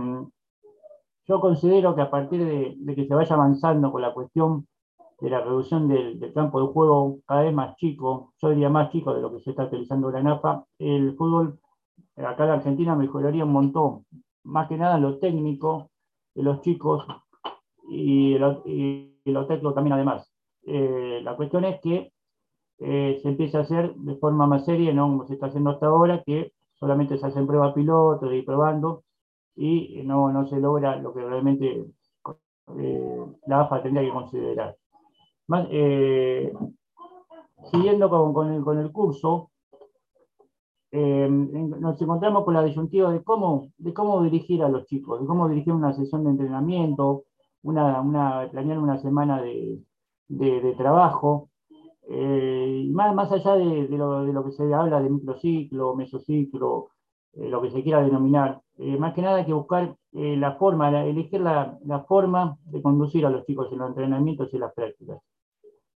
yo 1.26 1.40
considero 1.40 1.94
que 1.94 2.02
a 2.02 2.10
partir 2.10 2.44
de, 2.44 2.94
que 2.94 3.06
se 3.06 3.14
vaya 3.14 3.34
avanzando 3.34 3.92
con 3.92 4.02
la 4.02 4.12
cuestión 4.12 4.66
de 5.20 5.30
la 5.30 5.40
reducción 5.40 5.86
del, 5.86 6.32
campo 6.34 6.60
de 6.60 6.72
juego 6.72 7.18
cada 7.26 7.42
vez 7.42 7.54
más 7.54 7.76
chico, 7.76 8.32
yo 8.42 8.48
diría 8.50 8.68
más 8.68 8.90
chico 8.90 9.14
de 9.14 9.20
lo 9.20 9.32
que 9.32 9.40
se 9.40 9.50
está 9.50 9.64
utilizando 9.64 10.10
la 10.10 10.22
NAFA, 10.22 10.64
el 10.78 11.14
fútbol 11.16 11.60
acá 12.16 12.44
en 12.44 12.50
Argentina 12.50 12.96
mejoraría 12.96 13.44
un 13.44 13.52
montón, 13.52 14.06
más 14.42 14.68
que 14.68 14.76
nada 14.76 14.96
en 14.96 15.02
lo 15.02 15.18
técnico 15.18 15.90
de 16.34 16.42
los 16.42 16.60
chicos 16.62 17.06
y 17.88 18.36
lo, 18.38 18.62
y 18.66 19.12
también 19.74 19.92
además. 19.92 20.31
Eh, 20.66 21.20
la 21.22 21.36
cuestión 21.36 21.64
es 21.64 21.80
que 21.80 22.12
eh, 22.78 23.18
se 23.22 23.28
empieza 23.28 23.58
a 23.58 23.62
hacer 23.62 23.94
de 23.94 24.16
forma 24.16 24.46
más 24.46 24.64
seria, 24.64 24.92
no 24.92 25.08
como 25.08 25.26
se 25.26 25.34
está 25.34 25.46
haciendo 25.46 25.70
hasta 25.70 25.86
ahora, 25.86 26.22
que 26.24 26.52
solamente 26.74 27.18
se 27.18 27.26
hacen 27.26 27.46
pruebas 27.46 27.74
piloto 27.74 28.32
y 28.32 28.42
probando 28.42 29.04
y 29.54 30.02
no, 30.04 30.32
no 30.32 30.46
se 30.48 30.58
logra 30.58 30.96
lo 30.96 31.12
que 31.12 31.20
realmente 31.20 31.86
eh, 32.78 33.26
la 33.46 33.60
AFA 33.60 33.82
tendría 33.82 34.04
que 34.04 34.12
considerar. 34.12 34.76
Eh, 35.70 36.52
siguiendo 37.70 38.08
con, 38.08 38.78
el, 38.78 38.92
curso, 38.92 39.50
eh, 40.90 41.28
nos 41.30 42.00
encontramos 42.00 42.44
con 42.44 42.54
la 42.54 42.64
disyuntiva 42.64 43.12
de 43.12 43.22
cómo, 43.22 43.68
de 43.76 43.92
cómo 43.92 44.22
dirigir 44.22 44.62
a 44.62 44.68
los 44.68 44.86
chicos, 44.86 45.20
de 45.20 45.26
cómo 45.26 45.48
dirigir 45.48 45.72
una 45.72 45.92
sesión 45.92 46.24
de 46.24 46.30
entrenamiento, 46.30 47.24
una, 47.62 48.48
planear 48.50 48.78
una 48.78 48.98
semana 48.98 49.42
de, 49.42 49.78
trabajo, 50.76 51.50
eh, 52.08 52.86
más, 52.90 53.14
más 53.14 53.32
allá 53.32 53.54
de, 53.54 53.88
lo, 53.88 54.44
que 54.44 54.52
se 54.52 54.72
habla 54.74 55.00
de 55.00 55.10
microciclo, 55.10 55.94
mesociclo, 55.94 56.88
lo 57.34 57.62
que 57.62 57.70
se 57.70 57.82
quiera 57.82 58.02
denominar, 58.02 58.60
más 58.98 59.14
que 59.14 59.22
nada 59.22 59.36
hay 59.38 59.46
que 59.46 59.54
buscar 59.54 59.96
la 60.12 60.52
forma, 60.56 61.04
elegir 61.04 61.40
la, 61.40 61.78
forma 62.06 62.58
de 62.64 62.82
conducir 62.82 63.24
a 63.24 63.30
los 63.30 63.46
chicos 63.46 63.72
en 63.72 63.78
los 63.78 63.88
entrenamientos 63.88 64.52
y 64.52 64.58
las 64.58 64.74
prácticas. 64.74 65.18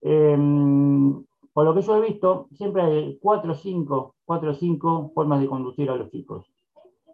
Em, 0.01 1.25
por 1.55 1.65
lo 1.65 1.73
que 1.73 1.83
yo 1.83 1.97
he 1.97 2.09
visto, 2.09 2.49
siempre 2.53 2.83
hay 2.83 3.19
cuatro 3.23 3.53
o 3.53 3.55
cinco, 3.55 4.17
cuatro 4.25 4.51
o 4.51 4.55
cinco 4.55 5.13
formas 5.15 5.41
de 5.41 5.47
conducir 5.47 5.89
a 5.89 5.97
los 5.97 6.11
chicos. 6.11 6.47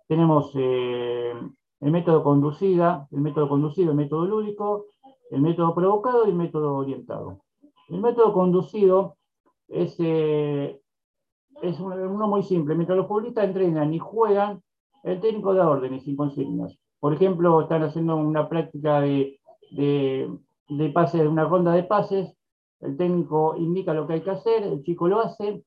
Tenemos 0.08 0.50
eh, 0.54 1.34
el 1.80 1.90
método 1.92 2.24
conducida, 2.24 3.06
el 3.12 3.20
método 3.20 3.48
conducido, 3.48 3.90
el 3.90 3.98
método 3.98 4.24
lúdico, 4.24 4.86
el 5.30 5.40
método 5.40 5.74
provocado 5.74 6.26
y 6.26 6.30
el 6.30 6.36
método 6.36 6.74
orientado. 6.74 7.40
El 7.88 8.00
método 8.00 8.32
conducido 8.32 9.16
es, 9.68 9.96
eh, 9.98 10.80
es 11.62 11.80
uno 11.80 12.28
muy 12.28 12.42
simple. 12.42 12.74
Mientras 12.74 12.96
los 12.96 13.06
futbolistas 13.06 13.44
entrenan 13.44 13.92
y 13.94 13.98
juegan, 13.98 14.62
el 15.02 15.20
técnico 15.20 15.54
da 15.54 15.68
órdenes 15.68 16.06
y 16.06 16.16
consignas. 16.16 16.78
Por 16.98 17.14
ejemplo, 17.14 17.62
están 17.62 17.82
haciendo 17.82 18.16
una 18.16 18.48
práctica 18.48 19.00
de, 19.00 19.40
de, 19.70 20.30
de 20.68 20.88
pases, 20.90 21.26
una 21.26 21.44
ronda 21.44 21.72
de 21.72 21.84
pases, 21.84 22.36
el 22.80 22.96
técnico 22.96 23.56
indica 23.56 23.94
lo 23.94 24.06
que 24.06 24.14
hay 24.14 24.20
que 24.22 24.30
hacer, 24.30 24.62
el 24.62 24.82
chico 24.82 25.08
lo 25.08 25.20
hace, 25.20 25.64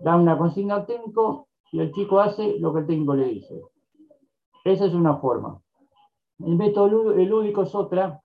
da 0.00 0.16
una 0.16 0.36
consigna 0.36 0.76
al 0.76 0.86
técnico 0.86 1.48
y 1.72 1.80
el 1.80 1.92
chico 1.92 2.20
hace 2.20 2.58
lo 2.58 2.72
que 2.72 2.80
el 2.80 2.86
técnico 2.86 3.14
le 3.14 3.26
dice. 3.26 3.60
Esa 4.64 4.86
es 4.86 4.94
una 4.94 5.16
forma. 5.16 5.60
El 6.40 6.56
método 6.56 6.88
lúdico 6.88 7.62
es 7.62 7.74
otra, 7.74 8.20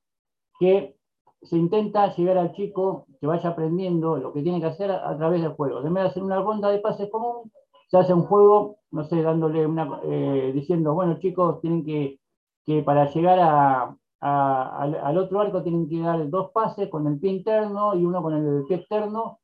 que 0.60 0.96
se 1.42 1.58
intenta 1.58 2.14
llegar 2.16 2.38
al 2.38 2.54
chico 2.54 3.06
que 3.20 3.28
vaya 3.28 3.50
aprendiendo 3.50 4.18
lo 4.18 4.34
que 4.34 4.42
tiene 4.42 4.60
que 4.60 4.68
hacer 4.68 4.92
a, 4.92 5.16
través 5.18 5.42
del 5.42 5.54
juego. 5.54 5.86
En 5.86 5.94
vez 5.94 6.04
de 6.04 6.10
hacer 6.10 6.24
una 6.24 6.42
ronda 6.42 6.70
de 6.70 6.80
pases 6.80 7.10
común, 7.10 7.52
se 7.90 7.98
hace 7.98 8.14
un 8.14 8.24
juego, 8.24 8.78
no 8.92 9.04
sé, 9.04 9.22
dándole 9.22 9.66
una, 9.66 10.00
eh, 10.04 10.52
diciendo, 10.54 10.94
bueno 10.94 11.20
chicos, 11.20 11.60
tienen 11.62 11.84
que, 11.84 12.20
que 12.66 12.82
para 12.82 13.10
llegar 13.10 13.40
a, 13.40 13.96
al, 14.20 15.18
otro 15.18 15.42
arco 15.42 15.64
tienen 15.64 15.90
que 15.90 16.00
dar 16.00 16.30
dos 16.30 16.52
pases 16.52 16.90
con 16.90 17.08
el 17.08 17.20
pie 17.20 17.32
interno 17.32 17.94
y 17.96 18.06
uno 18.06 18.22
con 18.22 18.34
el 18.34 18.64
pie 18.66 18.78
externo 18.78 19.40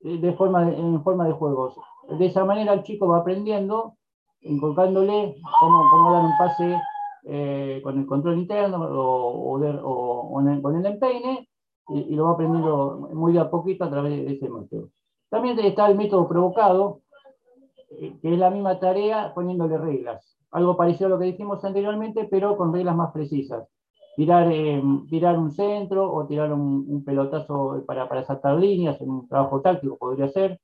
eh, 0.00 0.18
de 0.18 0.32
forma 0.32 0.68
en 0.68 1.02
forma 1.02 1.26
de 1.26 1.32
juegos. 1.32 1.76
De 2.08 2.26
esa 2.26 2.44
manera 2.44 2.72
el 2.72 2.82
chico 2.82 3.06
va 3.06 3.18
aprendiendo, 3.18 3.94
inculcándole 4.40 5.36
cómo, 5.60 5.90
cómo 5.90 6.12
dar 6.12 6.24
un 6.24 6.36
pase 6.36 6.76
eh, 7.26 7.80
con 7.82 7.98
el 7.98 8.04
control 8.04 8.36
interno 8.38 8.78
o, 8.82 9.58
con 10.62 10.76
el 10.76 10.86
empeine 10.86 11.48
y, 11.88 12.14
lo 12.14 12.24
va 12.24 12.32
aprendiendo 12.32 13.08
muy 13.14 13.32
de 13.32 13.40
a 13.40 13.50
poquito 13.50 13.84
a 13.84 13.90
través 13.90 14.12
de 14.12 14.34
ese 14.34 14.50
método. 14.50 14.90
También 15.30 15.58
está 15.60 15.88
el 15.88 15.96
método 15.96 16.28
provocado, 16.28 17.00
eh, 17.98 18.14
que 18.20 18.34
es 18.34 18.38
la 18.38 18.50
misma 18.50 18.78
tarea 18.78 19.32
poniéndole 19.34 19.78
reglas. 19.78 20.36
Algo 20.50 20.76
parecido 20.76 21.06
a 21.06 21.10
lo 21.10 21.18
que 21.18 21.24
dijimos 21.24 21.64
anteriormente, 21.64 22.28
pero 22.30 22.58
con 22.58 22.74
reglas 22.74 22.94
más 22.94 23.10
precisas. 23.12 23.66
Tirar, 24.16 24.52
eh, 24.52 24.82
tirar 25.08 25.38
un 25.38 25.50
centro 25.50 26.12
o 26.12 26.26
tirar 26.26 26.52
un, 26.52 27.04
pelotazo 27.06 27.84
para, 27.86 28.06
para, 28.06 28.24
saltar 28.24 28.58
líneas 28.58 29.00
en 29.00 29.10
un 29.10 29.28
trabajo 29.28 29.62
táctico 29.62 29.96
podría 29.96 30.28
ser. 30.28 30.60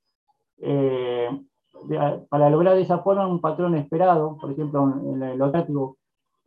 para 2.29 2.49
lograr 2.51 2.75
de 2.75 2.81
esa 2.81 2.99
forma 2.99 3.27
un 3.27 3.41
patrón 3.41 3.75
esperado, 3.75 4.37
por 4.39 4.51
ejemplo, 4.51 4.93
en 5.03 5.37
lo 5.39 5.51
táctico, 5.51 5.97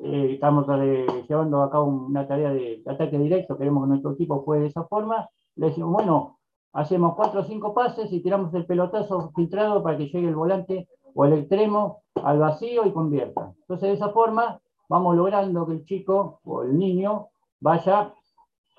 eh, 0.07 0.35
estamos 0.35 0.67
eh, 0.83 1.07
llevando 1.27 1.63
a 1.63 1.71
cabo 1.71 1.87
una 1.87 2.29
tarea 2.29 2.53
de, 2.53 2.83
ataque 2.87 3.19
directo, 3.19 3.57
queremos 3.57 3.85
que 3.85 3.89
nuestro 3.89 4.13
equipo 4.13 4.43
juegue 4.43 4.65
de 4.65 4.69
esa 4.69 4.85
forma, 4.85 5.31
le 5.57 5.69
decimos, 5.69 5.93
bueno, 5.93 6.39
hacemos 6.75 7.15
cuatro 7.15 7.41
o 7.41 7.45
cinco 7.45 7.73
pases 7.73 8.13
y 8.13 8.21
tiramos 8.21 8.53
el 8.53 8.67
pelotazo 8.67 9.31
filtrado 9.35 9.83
para 9.83 9.97
que 9.97 10.09
llegue 10.09 10.29
el 10.29 10.35
volante 10.35 10.89
o 11.15 11.25
el 11.25 11.33
extremo 11.33 12.03
al 12.23 12.39
vacío 12.39 12.85
y 12.85 12.93
convierta. 12.93 13.55
Entonces, 13.61 13.89
de 13.89 13.95
esa 13.95 14.11
forma, 14.11 14.61
vamos 14.91 15.17
logrando 15.17 15.67
que 15.67 15.73
el 15.73 15.85
chico 15.87 16.41
o 16.45 16.65
el 16.65 16.79
niño 16.79 17.29
vaya 17.61 18.13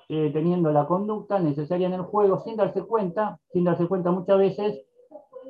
eh, 0.08 0.30
teniendo 0.32 0.70
la 0.70 0.86
conducta 0.86 1.40
necesaria 1.40 1.88
en 1.88 1.94
el 1.94 2.02
juego 2.02 2.38
sin 2.44 2.56
darse 2.56 2.82
cuenta, 2.82 3.40
sin 3.52 3.64
darse 3.64 3.88
cuenta 3.88 4.12
muchas 4.12 4.38
veces 4.38 4.80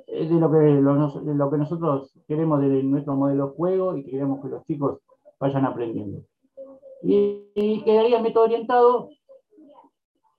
de, 0.07 0.25
lo 0.41 0.51
que, 0.51 0.57
de 0.57 1.35
lo 1.35 1.51
que 1.51 1.59
nosotros 1.59 2.19
queremos 2.27 2.63
de 2.63 2.83
nuestro 2.83 3.15
modelo 3.15 3.49
de 3.49 3.57
juego 3.57 3.97
y 3.99 4.05
queremos 4.05 4.41
que 4.41 4.49
los 4.49 4.65
chicos 4.65 5.01
vayan 5.39 5.65
aprendiendo. 5.65 6.23
Y, 7.03 7.83
quedaría 7.85 8.17
el 8.19 8.23
método 8.23 8.45
orientado, 8.45 9.11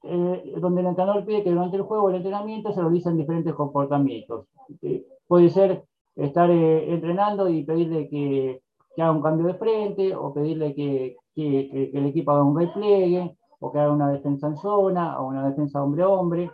eh, 0.04 0.54
donde 0.58 0.82
el 0.82 0.88
entrenador 0.88 1.26
pide 1.26 1.44
que 1.44 1.52
durante 1.52 1.78
el 1.78 1.84
juego 1.84 2.06
o 2.06 2.10
el 2.10 2.16
entrenamiento 2.16 2.72
se 2.72 2.82
realicen 2.82 3.18
diferentes 3.18 3.54
comportamientos. 3.54 4.48
Eh, 4.82 5.06
puede 5.28 5.50
ser 5.50 5.84
estar 6.16 6.50
eh, 6.50 6.94
entrenando 6.94 7.48
y 7.48 7.64
pedirle 7.64 8.10
que, 8.10 8.62
haga 8.98 9.12
un 9.12 9.22
cambio 9.22 9.48
de 9.48 9.54
frente, 9.54 10.16
o 10.16 10.34
pedirle 10.34 10.74
que, 10.74 11.18
que, 11.36 11.92
el 11.94 12.06
equipo 12.08 12.32
haga 12.32 12.44
un 12.44 12.58
repliegue, 12.58 13.38
o 13.60 13.72
que 13.72 13.80
haga 13.80 13.92
una 13.92 14.10
defensa 14.10 14.48
en 14.48 14.58
zona, 14.58 15.20
o 15.20 15.28
una 15.28 15.48
defensa 15.48 15.84
hombre 15.84 16.04
a 16.04 16.10
hombre. 16.10 16.52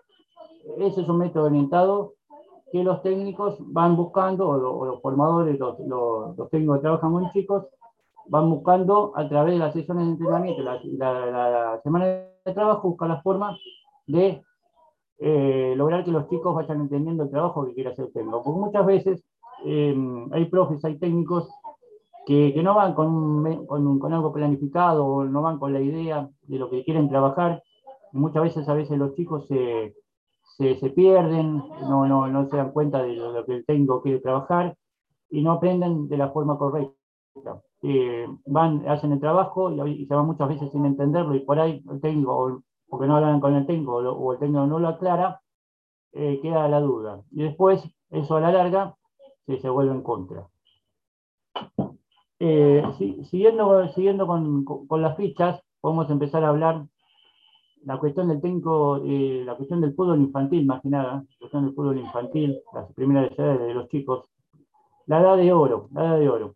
Ese 0.77 1.01
es 1.01 1.09
un 1.09 1.19
método 1.19 1.45
orientado 1.45 2.13
que 2.71 2.83
los 2.83 3.01
técnicos 3.01 3.57
van 3.59 3.95
buscando, 3.95 4.49
o, 4.49 4.85
los 4.85 5.01
formadores, 5.01 5.57
los, 5.57 5.79
los, 5.79 6.37
los 6.37 6.49
técnicos 6.49 6.77
que 6.77 6.81
trabajan 6.81 7.13
con 7.13 7.31
chicos, 7.31 7.67
van 8.27 8.49
buscando 8.49 9.13
a 9.15 9.27
través 9.27 9.53
de 9.53 9.59
las 9.59 9.73
sesiones 9.73 10.05
de 10.05 10.11
entrenamiento 10.11 10.61
la, 10.61 11.79
semana 11.83 12.05
de 12.05 12.53
trabajo, 12.53 12.89
buscar 12.89 13.09
la 13.09 13.21
forma 13.21 13.57
de 14.07 14.41
eh, 15.19 15.73
lograr 15.75 16.03
que 16.03 16.11
los 16.11 16.27
chicos 16.29 16.55
vayan 16.55 16.81
entendiendo 16.81 17.23
el 17.23 17.29
trabajo 17.29 17.65
que 17.65 17.73
quiere 17.73 17.91
hacer 17.91 18.05
el 18.05 18.13
técnico. 18.13 18.43
Porque 18.43 18.59
muchas 18.59 18.85
veces 18.85 19.23
eh, 19.65 19.95
hay 20.31 20.45
profes, 20.45 20.83
hay 20.85 20.97
técnicos 20.97 21.49
que, 22.25 22.61
no 22.63 22.73
van 22.73 22.93
con, 22.93 23.65
con, 23.65 24.13
algo 24.13 24.31
planificado 24.31 25.05
o 25.05 25.25
no 25.25 25.41
van 25.41 25.59
con 25.59 25.73
la 25.73 25.81
idea 25.81 26.29
de 26.43 26.57
lo 26.57 26.69
que 26.69 26.83
quieren 26.83 27.09
trabajar. 27.09 27.61
muchas 28.13 28.43
veces 28.43 28.69
a 28.69 28.73
veces 28.73 28.97
los 28.97 29.13
chicos 29.15 29.47
se, 29.47 29.95
se, 30.57 30.89
pierden, 30.91 31.57
no, 31.81 32.07
no, 32.07 32.27
no 32.27 32.49
se 32.49 32.57
dan 32.57 32.71
cuenta 32.71 33.03
de 33.03 33.13
lo, 33.13 33.45
que 33.45 33.55
el 33.55 33.65
técnico 33.65 34.01
quiere 34.01 34.19
trabajar 34.19 34.75
y 35.29 35.41
no 35.41 35.53
aprenden 35.53 36.07
de 36.07 36.17
la 36.17 36.29
forma 36.29 36.57
correcta. 36.57 37.61
Eh, 37.85 38.25
van, 38.45 38.87
hacen 38.87 39.11
el 39.11 39.19
trabajo 39.19 39.69
y, 39.85 40.05
se 40.05 40.15
van 40.15 40.25
muchas 40.25 40.47
veces 40.47 40.71
sin 40.71 40.85
entenderlo 40.85 41.35
y 41.35 41.41
por 41.41 41.59
ahí 41.59 41.83
el 41.91 41.99
técnico, 41.99 42.63
porque 42.87 43.07
no 43.07 43.17
hablan 43.17 43.41
con 43.41 43.53
el 43.55 43.65
técnico 43.65 43.97
o, 43.97 44.31
el 44.31 44.39
técnico 44.39 44.65
no 44.65 44.79
lo 44.79 44.87
aclara, 44.87 45.41
eh, 46.13 46.39
queda 46.41 46.69
la 46.69 46.79
duda. 46.79 47.23
Y 47.31 47.43
después 47.43 47.83
eso 48.09 48.37
a 48.37 48.39
la 48.39 48.53
larga 48.53 48.95
se 49.45 49.69
vuelve 49.69 49.91
en 49.91 50.01
contra. 50.01 50.47
Eh, 52.39 52.83
siguiendo 53.29 53.89
siguiendo 53.89 54.27
con, 54.27 55.01
las 55.01 55.17
fichas, 55.17 55.61
podemos 55.81 56.09
empezar 56.09 56.45
a 56.45 56.49
hablar 56.49 56.85
la 57.83 57.99
cuestión 57.99 58.29
del 58.29 58.39
técnico, 58.39 59.01
la 59.03 59.55
cuestión 59.57 59.81
del 59.81 59.93
fútbol 59.93 60.21
infantil, 60.21 60.65
más 60.65 60.81
la 60.85 61.21
cuestión 61.37 61.65
del 61.65 61.75
fútbol 61.75 61.97
infantil, 61.99 62.61
las 62.73 62.93
primeras 62.93 63.37
edades 63.37 63.59
de 63.59 63.73
los 63.73 63.89
chicos. 63.89 64.29
La 65.05 65.19
edad 65.19 65.35
de 65.35 65.51
oro, 65.51 65.89
la 65.91 66.05
edad 66.05 66.19
de 66.19 66.29
oro. 66.29 66.55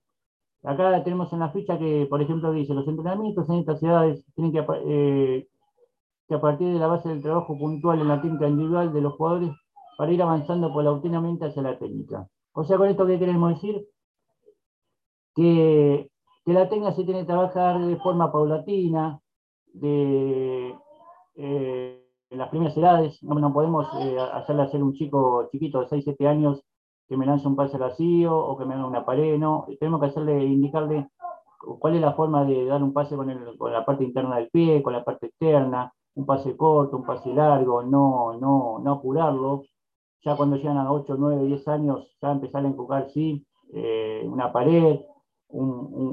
Acá 0.63 1.03
tenemos 1.03 1.31
en 1.33 1.39
la 1.39 1.51
ficha 1.51 1.77
que, 1.77 2.07
por 2.09 2.21
ejemplo, 2.21 2.51
dice, 2.51 2.73
los 2.73 2.87
entrenamientos 2.87 3.49
en 3.49 3.55
estas 3.59 3.79
ciudades 3.79 4.23
tienen 4.35 4.51
que, 4.51 4.65
eh, 4.85 5.47
que 6.27 6.35
a 6.35 6.41
partir 6.41 6.73
de 6.73 6.79
la 6.79 6.87
base 6.87 7.09
del 7.09 7.21
trabajo 7.21 7.57
puntual 7.57 8.01
en 8.01 8.07
la 8.07 8.21
técnica 8.21 8.47
individual 8.47 8.91
de 8.91 9.01
los 9.01 9.13
jugadores 9.13 9.51
para 9.97 10.11
ir 10.11 10.21
avanzando 10.21 10.73
paulatinamente 10.73 11.45
hacia 11.45 11.61
la 11.61 11.77
técnica. 11.77 12.27
O 12.53 12.63
sea, 12.63 12.77
con 12.77 12.89
esto, 12.89 13.05
¿qué 13.05 13.19
queremos 13.19 13.53
decir? 13.53 13.87
Que, 15.35 16.09
que 16.45 16.53
la 16.53 16.67
técnica 16.67 16.93
se 16.93 17.03
tiene 17.03 17.21
que 17.21 17.27
trabajar 17.27 17.79
de 17.79 17.95
forma 17.97 18.31
paulatina, 18.31 19.19
de, 19.73 20.75
eh, 21.35 22.03
en 22.29 22.37
las 22.37 22.49
primeras 22.49 22.75
edades, 22.75 23.23
no, 23.23 23.53
podemos 23.53 23.87
eh, 24.01 24.17
hacerle 24.33 24.63
hacer 24.63 24.83
un 24.83 24.93
chico 24.93 25.47
chiquito 25.51 25.81
de 25.81 25.87
6, 25.87 26.03
7 26.03 26.27
años 26.27 26.63
que 27.07 27.17
me 27.17 27.25
lance 27.25 27.47
un 27.47 27.55
pase 27.55 27.77
vacío 27.77 28.37
o 28.37 28.57
que 28.57 28.65
me 28.65 28.73
haga 28.73 28.85
una 28.85 29.05
pared, 29.05 29.37
no. 29.37 29.65
Tenemos 29.79 29.99
que 29.99 30.07
hacerle, 30.07 30.43
indicarle 30.43 31.09
cuál 31.79 31.95
es 31.95 32.01
la 32.01 32.13
forma 32.13 32.45
de 32.45 32.65
dar 32.65 32.83
un 32.83 32.93
pase 32.93 33.15
con, 33.15 33.27
la 33.71 33.85
parte 33.85 34.03
interna 34.03 34.37
del 34.37 34.49
pie, 34.49 34.83
con 34.83 34.93
la 34.93 35.03
parte 35.03 35.27
externa, 35.27 35.93
un 36.15 36.25
pase 36.25 36.55
corto, 36.57 36.97
un 36.97 37.05
pase 37.05 37.33
largo, 37.33 37.83
no, 37.83 38.37
no, 38.39 38.79
no 38.83 38.91
apurarlo. 38.91 39.63
Ya 40.23 40.35
cuando 40.35 40.57
llegan 40.57 40.77
a 40.77 40.91
8, 40.91 41.15
9, 41.17 41.45
10 41.45 41.67
años, 41.69 42.17
ya 42.21 42.31
empezar 42.31 42.65
a 42.65 42.67
enfocar, 42.67 43.09
sí, 43.09 43.45
eh, 43.73 44.23
una 44.25 44.51
pared, 44.51 44.99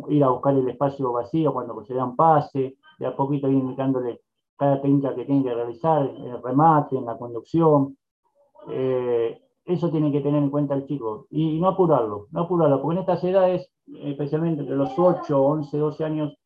ir 0.09 0.25
a 0.25 0.29
buscar 0.29 0.55
el 0.55 0.69
espacio 0.69 1.13
vacío 1.13 1.53
cuando 1.53 1.85
se 1.85 1.95
dan 1.95 2.15
pase, 2.15 2.77
de 2.99 3.07
a 3.07 3.17
poquito 3.17 3.49
ir 3.49 3.59
indicándole 3.59 4.21
cada 4.57 4.81
técnica 4.81 5.15
que 5.15 5.25
tiene 5.25 5.43
que 5.43 5.55
realizar, 5.55 6.03
el 6.03 6.41
remate, 6.43 6.97
en 6.97 7.07
la 7.07 7.19
conducción. 7.19 7.97
Eh, 8.69 9.41
eso 9.64 9.90
tiene 9.90 10.12
que 10.12 10.21
tener 10.21 10.42
en 10.42 10.50
cuenta 10.50 10.75
el 10.75 10.87
chico 10.87 11.26
y 11.30 11.59
no 11.59 11.68
apurarlo, 11.68 12.28
no 12.33 12.42
apurarlo, 12.42 12.83
porque 12.83 12.97
en 12.97 13.00
estas 13.00 13.25
edades, 13.25 13.71
especialmente 14.02 14.62
entre 14.62 14.76
los 14.76 14.90
8, 14.99 15.42
11, 15.42 15.76
12 15.78 16.04
años, 16.04 16.37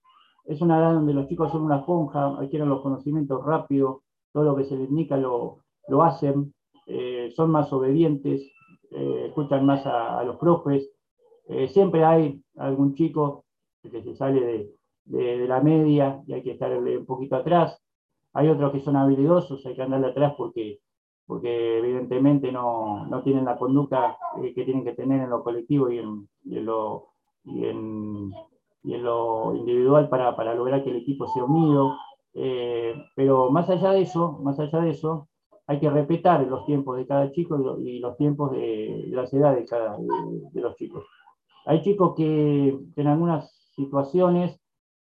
es 0.44 0.60
una 0.62 0.78
edad 0.78 0.94
donde 0.94 1.12
los 1.12 1.28
chicos 1.28 1.52
son 1.52 1.62
una 1.62 1.78
esponja, 1.78 2.38
adquieren 2.38 2.68
los 2.68 2.80
conocimientos 2.80 3.44
rápido, 3.44 4.02
todo 4.32 4.44
lo 4.44 4.56
que 4.56 4.64
se 4.64 4.76
les 4.76 4.88
indica 4.88 5.16
lo, 5.16 5.58
lo 5.88 6.02
hacen, 6.02 6.54
eh, 6.86 7.32
son 7.36 7.50
más 7.50 7.72
obedientes, 7.72 8.42
eh, 8.90 9.26
escuchan 9.28 9.66
más 9.66 9.84
a, 9.84 10.22
los 10.24 10.36
profes. 10.36 10.88
Eh, 11.48 11.68
siempre 11.68 12.04
hay 12.04 12.42
algún 12.56 12.94
chico 12.94 13.44
que 13.82 14.02
se 14.02 14.14
sale 14.16 14.40
de, 14.40 14.74
de, 15.04 15.48
la 15.48 15.60
media 15.60 16.22
y 16.26 16.32
hay 16.34 16.42
que 16.42 16.52
estar 16.52 16.70
un 16.76 17.06
poquito 17.06 17.36
atrás. 17.36 17.78
Hay 18.32 18.48
otros 18.48 18.72
que 18.72 18.80
son 18.80 18.96
habilidosos, 18.96 19.64
hay 19.66 19.74
que 19.74 19.82
andarle 19.82 20.08
atrás 20.08 20.34
porque 20.36 20.80
porque 21.28 21.78
evidentemente 21.78 22.50
no, 22.50 23.06
no 23.06 23.22
tienen 23.22 23.44
la 23.44 23.58
conducta 23.58 24.16
eh, 24.42 24.54
que 24.54 24.64
tienen 24.64 24.82
que 24.82 24.94
tener 24.94 25.20
en 25.20 25.28
lo 25.28 25.44
colectivo 25.44 25.90
y 25.90 25.98
en, 25.98 26.26
lo, 26.64 27.08
y 27.44 27.66
en, 27.66 28.32
y 28.82 28.94
en, 28.94 29.02
lo, 29.04 29.54
individual 29.54 30.08
para, 30.08 30.34
para, 30.34 30.54
lograr 30.54 30.82
que 30.82 30.88
el 30.88 30.96
equipo 30.96 31.28
sea 31.28 31.44
unido. 31.44 31.98
Eh, 32.32 32.94
pero 33.14 33.50
más 33.50 33.68
allá 33.68 33.90
de 33.90 34.00
eso, 34.00 34.38
más 34.42 34.58
allá 34.58 34.80
de 34.80 34.90
eso, 34.90 35.28
hay 35.66 35.78
que 35.78 35.90
respetar 35.90 36.46
los 36.46 36.64
tiempos 36.64 36.96
de 36.96 37.06
cada 37.06 37.30
chico 37.30 37.78
y 37.78 37.98
los 37.98 38.16
tiempos 38.16 38.52
de, 38.52 39.04
de 39.10 39.14
las 39.14 39.30
edades 39.34 39.58
de, 39.58 39.64
cada, 39.66 39.98
de, 39.98 40.60
los 40.62 40.76
chicos. 40.76 41.04
Hay 41.66 41.82
chicos 41.82 42.14
que, 42.16 42.68
en 42.96 43.06
algunas 43.06 43.52
situaciones 43.76 44.58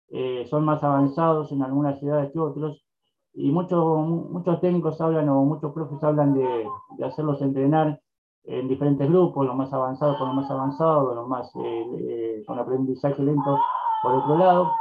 eh, 0.09 0.45
son 0.47 0.65
más 0.65 0.83
avanzados 0.83 1.51
en 1.51 1.63
algunas 1.63 2.01
edades 2.03 2.31
que 2.31 2.37
otros, 2.37 2.85
y 3.33 3.51
muchos, 3.51 4.07
muchos 4.07 4.59
técnicos 4.59 4.99
hablan 4.99 5.29
o 5.29 5.43
muchos 5.43 5.73
profes 5.73 6.03
hablan 6.03 6.33
de, 6.33 6.67
de, 6.97 7.05
hacerlos 7.05 7.41
entrenar 7.41 7.99
en 8.43 8.67
diferentes 8.67 9.07
grupos, 9.07 9.45
los 9.45 9.55
más 9.55 9.71
avanzados 9.71 10.17
con 10.17 10.27
los 10.27 10.35
más 10.35 10.51
avanzados, 10.51 11.15
los 11.15 11.27
más 11.27 11.55
eh, 11.55 11.85
eh, 11.99 12.43
con 12.45 12.59
aprendizaje 12.59 13.21
lento 13.21 13.57
por 14.01 14.15
otro 14.15 14.37
lado. 14.37 14.71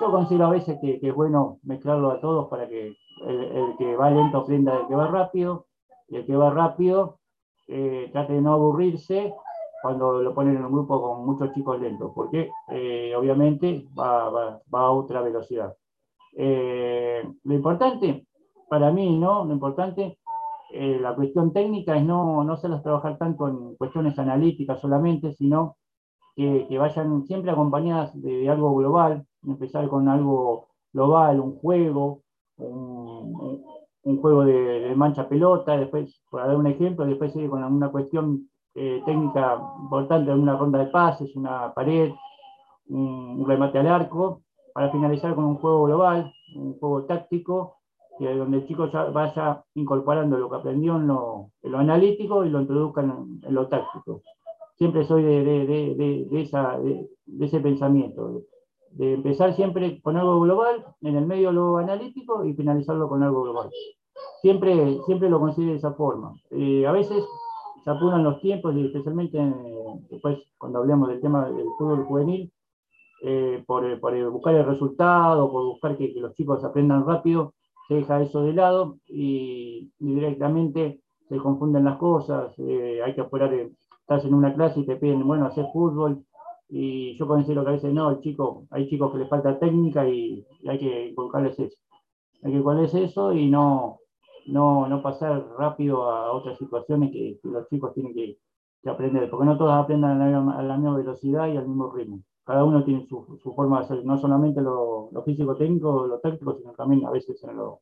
yo 0.00 0.10
considero 0.10 0.46
a 0.46 0.50
veces 0.50 0.78
que, 0.80 1.00
es 1.02 1.14
bueno 1.14 1.58
mezclarlo 1.62 2.10
a 2.10 2.20
todos 2.20 2.48
para 2.48 2.68
que 2.68 2.96
el, 3.26 3.76
que 3.76 3.96
va 3.96 4.10
lento 4.10 4.38
aprenda 4.38 4.76
del 4.76 4.86
que 4.86 4.94
va 4.94 5.08
rápido, 5.08 5.66
y 6.08 6.16
el 6.16 6.26
que 6.26 6.36
va 6.36 6.50
rápido 6.50 7.18
eh, 7.68 8.08
trate 8.12 8.32
de 8.32 8.40
no 8.40 8.54
aburrirse 8.54 9.34
cuando 9.80 10.20
lo 10.20 10.34
ponen 10.34 10.56
en 10.56 10.64
un 10.64 10.72
grupo 10.72 11.00
con 11.00 11.24
muchos 11.24 11.52
chicos 11.54 11.80
lentos, 11.80 12.12
porque 12.14 12.50
eh, 12.68 13.14
obviamente 13.16 13.86
va, 13.98 14.60
a 14.72 14.90
otra 14.90 15.22
velocidad. 15.22 15.74
Eh, 16.36 17.22
lo 17.44 17.54
importante, 17.54 18.26
para 18.68 18.90
mí, 18.92 19.18
¿no? 19.18 19.44
Lo 19.44 19.52
importante, 19.52 20.18
la 20.72 21.16
cuestión 21.16 21.52
técnica 21.52 21.96
es 21.96 22.04
no, 22.04 22.44
no 22.44 22.52
hacerlas 22.52 22.84
trabajar 22.84 23.18
tanto 23.18 23.48
en 23.48 23.74
cuestiones 23.74 24.16
analíticas 24.20 24.80
solamente, 24.80 25.32
sino 25.32 25.76
que, 26.68 26.78
vayan 26.78 27.26
siempre 27.26 27.50
acompañadas 27.50 28.12
de 28.20 28.48
algo 28.48 28.74
global, 28.74 29.26
empezar 29.46 29.88
con 29.88 30.08
algo 30.08 30.68
global, 30.92 31.40
un 31.40 31.56
juego, 31.56 32.22
un, 32.56 34.20
juego 34.20 34.44
de, 34.44 34.94
mancha 34.96 35.28
pelota, 35.28 35.76
después, 35.76 36.22
para 36.30 36.46
dar 36.46 36.56
un 36.56 36.66
ejemplo, 36.66 37.04
después 37.06 37.32
seguir 37.32 37.50
con 37.50 37.62
alguna 37.62 37.90
cuestión 37.90 38.48
eh, 38.74 39.02
técnica 39.04 39.60
importante, 39.82 40.32
una 40.32 40.56
ronda 40.56 40.78
de 40.78 40.86
pases, 40.86 41.34
una 41.36 41.72
pared, 41.74 42.10
un, 42.88 43.44
remate 43.46 43.78
al 43.78 43.86
arco, 43.86 44.42
para 44.80 44.92
finalizar 44.92 45.34
con 45.34 45.44
un 45.44 45.56
juego 45.56 45.84
global, 45.84 46.32
un 46.56 46.72
juego 46.78 47.04
táctico, 47.04 47.76
que 48.18 48.34
donde 48.34 48.56
el 48.56 48.66
chico 48.66 48.90
ya 48.90 49.04
vaya 49.10 49.62
incorporando 49.74 50.38
lo 50.38 50.48
que 50.48 50.56
aprendió 50.56 50.96
en 50.96 51.06
lo, 51.06 51.50
analítico 51.74 52.46
y 52.46 52.48
lo 52.48 52.62
introduzca 52.62 53.02
en, 53.02 53.42
lo 53.54 53.68
táctico. 53.68 54.22
Siempre 54.78 55.04
soy 55.04 55.22
de, 55.22 55.44
de, 55.44 56.40
esa, 56.40 56.78
de, 56.78 57.10
ese 57.40 57.60
pensamiento, 57.60 58.40
de 58.92 59.12
empezar 59.12 59.54
siempre 59.54 60.00
con 60.00 60.16
algo 60.16 60.40
global, 60.40 60.82
en 61.02 61.14
el 61.14 61.26
medio 61.26 61.52
lo 61.52 61.76
analítico 61.76 62.46
y 62.46 62.54
finalizarlo 62.54 63.06
con 63.06 63.22
algo 63.22 63.42
global. 63.42 63.68
Siempre, 64.40 64.98
siempre 65.04 65.28
lo 65.28 65.40
considero 65.40 65.72
de 65.72 65.78
esa 65.78 65.92
forma. 65.92 66.32
Eh, 66.52 66.86
a 66.86 66.92
veces 66.92 67.22
se 67.84 67.90
apuran 67.90 68.24
los 68.24 68.40
tiempos 68.40 68.74
y 68.74 68.86
especialmente 68.86 69.38
después 70.08 70.38
cuando 70.56 70.78
hablemos 70.78 71.10
del 71.10 71.20
tema 71.20 71.50
del 71.50 71.66
fútbol 71.76 72.04
juvenil, 72.04 72.50
eh, 73.22 73.62
por, 73.66 74.00
por, 74.00 74.30
buscar 74.30 74.54
el 74.54 74.66
resultado, 74.66 75.50
por 75.50 75.64
buscar 75.64 75.96
que, 75.96 76.12
los 76.16 76.34
chicos 76.34 76.64
aprendan 76.64 77.06
rápido, 77.06 77.54
se 77.88 77.94
deja 77.94 78.22
eso 78.22 78.42
de 78.42 78.52
lado 78.52 78.98
y, 79.06 79.90
directamente 79.98 81.00
se 81.28 81.36
confunden 81.36 81.84
las 81.84 81.98
cosas, 81.98 82.52
eh, 82.58 83.00
hay 83.04 83.14
que 83.14 83.20
apurar, 83.20 83.52
estás 83.54 84.24
en 84.24 84.34
una 84.34 84.52
clase 84.52 84.80
y 84.80 84.86
te 84.86 84.96
piden, 84.96 85.26
bueno, 85.26 85.46
hacer 85.46 85.66
fútbol, 85.72 86.24
y 86.70 87.16
yo 87.18 87.26
considero 87.26 87.64
que 87.64 87.70
a 87.70 87.72
veces 87.72 87.92
no, 87.92 88.10
el 88.10 88.20
chico, 88.20 88.66
hay 88.70 88.88
chicos 88.88 89.10
que 89.12 89.18
les 89.18 89.28
falta 89.28 89.58
técnica 89.58 90.08
y, 90.08 90.46
hay 90.68 90.78
que 90.78 91.12
colocarles 91.14 91.58
eso. 91.58 91.76
Hay 92.42 92.52
que 92.52 92.62
colocarles 92.62 92.94
eso 92.94 93.32
y 93.32 93.50
no, 93.50 93.98
no, 94.46 94.88
no 94.88 95.02
pasar 95.02 95.44
rápido 95.58 96.04
a 96.08 96.32
otras 96.32 96.58
situaciones 96.58 97.10
que, 97.10 97.38
los 97.42 97.68
chicos 97.68 97.92
tienen 97.94 98.14
que, 98.14 98.38
aprender, 98.86 99.28
porque 99.28 99.44
no 99.44 99.58
todos 99.58 99.72
aprenden 99.72 100.10
a 100.10 100.62
la, 100.62 100.76
misma, 100.78 100.96
velocidad 100.96 101.48
y 101.48 101.56
al 101.56 101.68
mismo 101.68 101.92
ritmo. 101.92 102.20
Cada 102.44 102.64
uno 102.64 102.84
tiene 102.84 103.06
su, 103.06 103.38
forma 103.54 103.78
de 103.78 103.84
hacer, 103.84 104.04
no 104.04 104.18
solamente 104.18 104.60
lo, 104.60 105.10
lo 105.12 105.22
físico-técnico, 105.22 106.06
lo 106.06 106.18
técnico, 106.20 106.56
sino 106.58 106.72
también 106.72 107.06
a 107.06 107.10
veces 107.10 107.42
en 107.44 107.56
lo, 107.56 107.80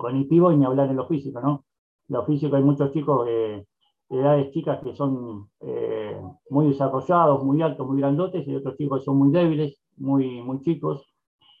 cognitivo 0.00 0.52
y 0.52 0.56
ni 0.56 0.64
hablar 0.64 0.90
en 0.90 0.96
lo 0.96 1.06
físico, 1.06 1.40
¿no? 1.40 1.64
Lo 2.08 2.24
físico 2.24 2.56
hay 2.56 2.62
muchos 2.62 2.92
chicos 2.92 3.24
que 3.24 3.66
edades 4.10 4.50
chicas 4.52 4.80
que 4.82 4.94
son 4.94 5.48
eh, 5.60 6.20
muy 6.50 6.68
desarrollados, 6.68 7.42
muy 7.42 7.62
altos, 7.62 7.86
muy 7.86 8.00
grandotes, 8.00 8.46
y 8.46 8.54
otros 8.54 8.76
chicos 8.76 9.00
que 9.00 9.04
son 9.04 9.16
muy 9.16 9.30
débiles, 9.30 9.78
muy, 9.96 10.42
muy 10.42 10.60
chicos 10.60 11.06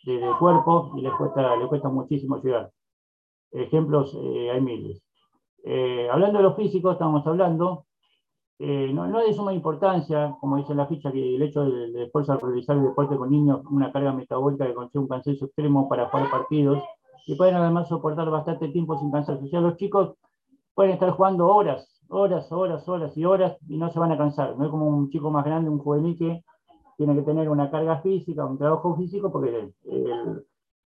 de, 0.04 0.20
cuerpo, 0.38 0.92
y 0.96 1.00
les 1.00 1.12
cuesta, 1.14 1.56
les 1.56 1.68
cuesta 1.68 1.88
muchísimo 1.88 2.40
llegar. 2.42 2.70
Ejemplos 3.52 4.16
eh, 4.20 4.50
hay 4.50 4.60
miles. 4.60 5.02
Eh, 5.64 6.08
hablando 6.10 6.38
de 6.38 6.44
los 6.44 6.56
físicos, 6.56 6.92
estamos 6.92 7.26
hablando, 7.26 7.86
no, 8.58 9.06
no, 9.08 9.20
es 9.20 9.28
de 9.28 9.32
suma 9.34 9.52
importancia, 9.52 10.36
como 10.40 10.56
dice 10.56 10.74
la 10.74 10.86
ficha, 10.86 11.10
que 11.10 11.36
el 11.36 11.42
hecho 11.42 11.64
de, 11.64 11.92
de 11.92 12.00
después 12.00 12.26
realizar 12.28 12.76
el 12.76 12.84
deporte 12.84 13.16
con 13.16 13.30
niños, 13.30 13.62
una 13.70 13.92
carga 13.92 14.12
metabólica 14.12 14.66
que 14.66 14.74
conlleva 14.74 15.00
un 15.00 15.08
cansancio 15.08 15.46
extremo 15.46 15.88
para 15.88 16.08
jugar 16.08 16.30
partidos, 16.30 16.82
y 17.26 17.34
pueden 17.36 17.56
además 17.56 17.88
soportar 17.88 18.30
bastante 18.30 18.68
tiempo 18.68 18.98
sin 18.98 19.10
cansarse. 19.10 19.44
O 19.44 19.48
sea, 19.48 19.60
los 19.60 19.76
chicos 19.76 20.14
pueden 20.74 20.92
estar 20.92 21.10
jugando 21.10 21.46
horas, 21.46 22.02
horas, 22.08 22.50
horas, 22.52 22.88
horas 22.88 23.16
y 23.16 23.24
horas 23.24 23.56
y 23.68 23.76
no 23.76 23.90
se 23.90 23.98
van 23.98 24.12
a 24.12 24.18
cansar. 24.18 24.56
No 24.56 24.64
es 24.64 24.70
como 24.70 24.86
un 24.86 25.10
chico 25.10 25.30
más 25.30 25.44
grande, 25.44 25.70
un 25.70 25.78
juvenil 25.78 26.18
que 26.18 26.44
tiene 26.96 27.14
que 27.14 27.22
tener 27.22 27.48
una 27.48 27.70
carga 27.70 28.00
física, 28.00 28.44
un 28.44 28.58
trabajo 28.58 28.94
físico, 28.96 29.32
porque 29.32 29.70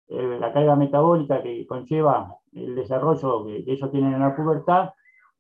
la 0.08 0.52
carga 0.52 0.76
metabólica 0.76 1.42
que 1.42 1.66
conlleva 1.66 2.36
el 2.52 2.74
desarrollo 2.74 3.44
que, 3.44 3.64
ellos 3.66 3.90
tienen 3.90 4.14
en 4.14 4.20
la 4.20 4.34
pubertad, 4.34 4.90